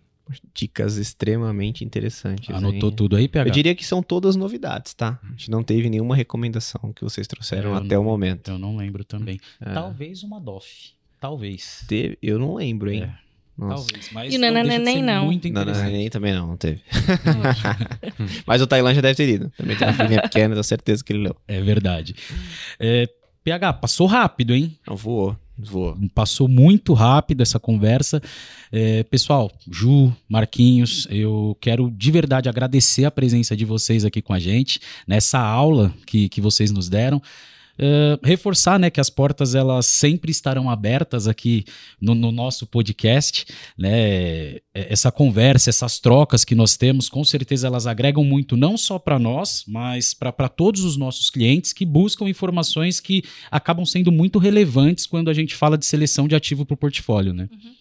[0.54, 2.50] Dicas extremamente interessantes.
[2.50, 2.96] Anotou hein?
[2.96, 3.50] tudo aí, PH?
[3.50, 5.20] Eu diria que são todas novidades, tá?
[5.22, 8.52] A gente não teve nenhuma recomendação que vocês trouxeram até não, o momento.
[8.52, 9.40] Eu não lembro também.
[9.60, 9.74] É.
[9.74, 10.94] Talvez uma DOF.
[11.20, 11.84] Talvez.
[11.88, 13.04] Teve, eu não lembro, hein?
[13.04, 13.24] É.
[13.60, 15.26] Talvez, mas e o Nananeném não.
[15.26, 16.82] Muito Nananeném também não, não teve.
[18.48, 19.52] mas o Tailândia deve ter ido.
[19.56, 21.36] Também tem uma filhinha pequena, tenho certeza que ele leu.
[21.48, 22.16] É verdade.
[22.80, 23.08] É,
[23.44, 24.76] PH, passou rápido, hein?
[24.88, 25.38] Não, voou.
[25.58, 25.96] Voou.
[26.16, 28.22] Passou muito rápido essa conversa.
[28.72, 34.34] É, pessoal, Ju, Marquinhos, eu quero de verdade agradecer a presença de vocês aqui com
[34.34, 37.22] a gente, nessa aula que, que vocês nos deram.
[37.74, 41.66] Uh, reforçar né, que as portas elas sempre estarão abertas aqui
[42.00, 43.48] no, no, nosso podcast.
[43.76, 44.58] Né?
[44.74, 49.18] Essa conversa, essas trocas que nós temos, com certeza elas agregam muito, não só para
[49.18, 55.08] nós, mas para todos os nossos clientes que buscam informações que acabam sendo muito relevantes
[55.08, 57.34] quando a gente fala de seleção de ativo para o portfólio.
[57.34, 57.50] Né?
[57.52, 57.72] Uhum.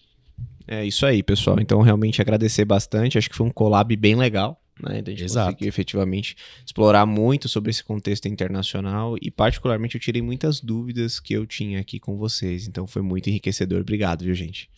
[0.67, 1.59] É isso aí, pessoal.
[1.61, 3.19] Então, realmente agradecer bastante.
[3.19, 4.99] Acho que foi um collab bem legal né?
[4.99, 5.53] Então a gente Exato.
[5.53, 11.35] conseguiu efetivamente explorar muito sobre esse contexto internacional e particularmente eu tirei muitas dúvidas que
[11.35, 12.67] eu tinha aqui com vocês.
[12.67, 13.81] Então foi muito enriquecedor.
[13.81, 14.69] Obrigado, viu, gente?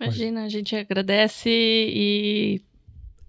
[0.00, 2.62] Imagina, a gente agradece e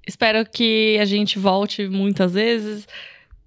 [0.08, 2.88] espero que a gente volte muitas vezes.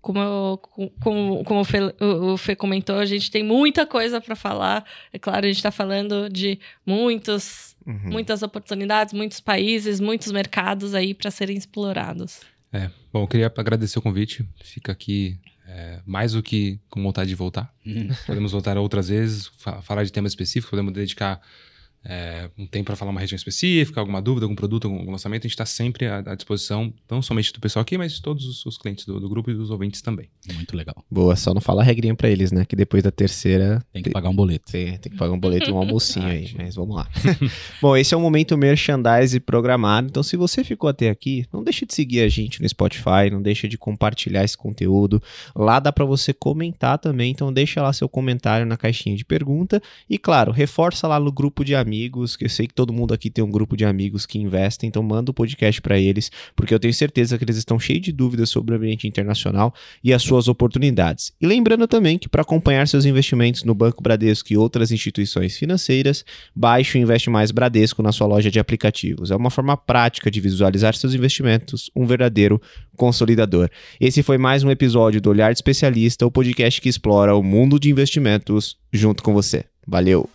[0.02, 0.60] Como, eu,
[1.00, 4.84] como, como o, Fê, o Fê comentou, a gente tem muita coisa para falar.
[5.10, 8.10] É claro, a gente está falando de muitos, uhum.
[8.10, 12.42] muitas oportunidades, muitos países, muitos mercados aí para serem explorados.
[12.74, 14.44] É, bom, eu queria agradecer o convite.
[14.60, 17.72] Fica aqui é, mais do que com vontade de voltar.
[17.86, 18.08] Uhum.
[18.26, 21.40] Podemos voltar outras vezes, fa falar de temas específicos, podemos dedicar
[22.04, 25.48] é, um tempo para falar uma região específica, alguma dúvida, algum produto, algum lançamento, a
[25.48, 28.66] gente está sempre à, à, disposição, não somente do pessoal aqui, mas de todos os,
[28.66, 30.28] os clientes do, do, grupo e dos ouvintes também.
[30.52, 30.94] Muito legal.
[31.10, 32.64] Boa, só não fala a regrinha para eles, né?
[32.64, 33.82] Que depois da terceira.
[33.92, 34.70] Tem que pagar um boleto.
[34.70, 37.08] Tem, tem que pagar um boleto e um almocinho aí, mas vamos lá.
[37.80, 41.86] Bom, esse é o momento merchandise programado, então se você ficou até aqui, não deixe
[41.86, 45.22] de seguir a gente no Spotify, não deixe de compartilhar esse conteúdo.
[45.54, 49.82] Lá dá para você comentar também, então deixa lá seu comentário na caixinha de pergunta
[50.08, 51.93] e, claro, reforça lá no grupo de amigos,
[52.36, 55.02] que eu sei que todo mundo aqui tem um grupo de amigos que investem, então
[55.02, 58.50] manda o podcast para eles, porque eu tenho certeza que eles estão cheios de dúvidas
[58.50, 61.32] sobre o ambiente internacional e as suas oportunidades.
[61.40, 66.24] E lembrando também que para acompanhar seus investimentos no Banco Bradesco e outras instituições financeiras,
[66.54, 69.30] baixe o Investe Mais Bradesco na sua loja de aplicativos.
[69.30, 72.60] É uma forma prática de visualizar seus investimentos, um verdadeiro
[72.96, 73.68] consolidador.
[74.00, 77.78] Esse foi mais um episódio do Olhar de Especialista, o podcast que explora o mundo
[77.78, 79.64] de investimentos junto com você.
[79.86, 80.28] Valeu!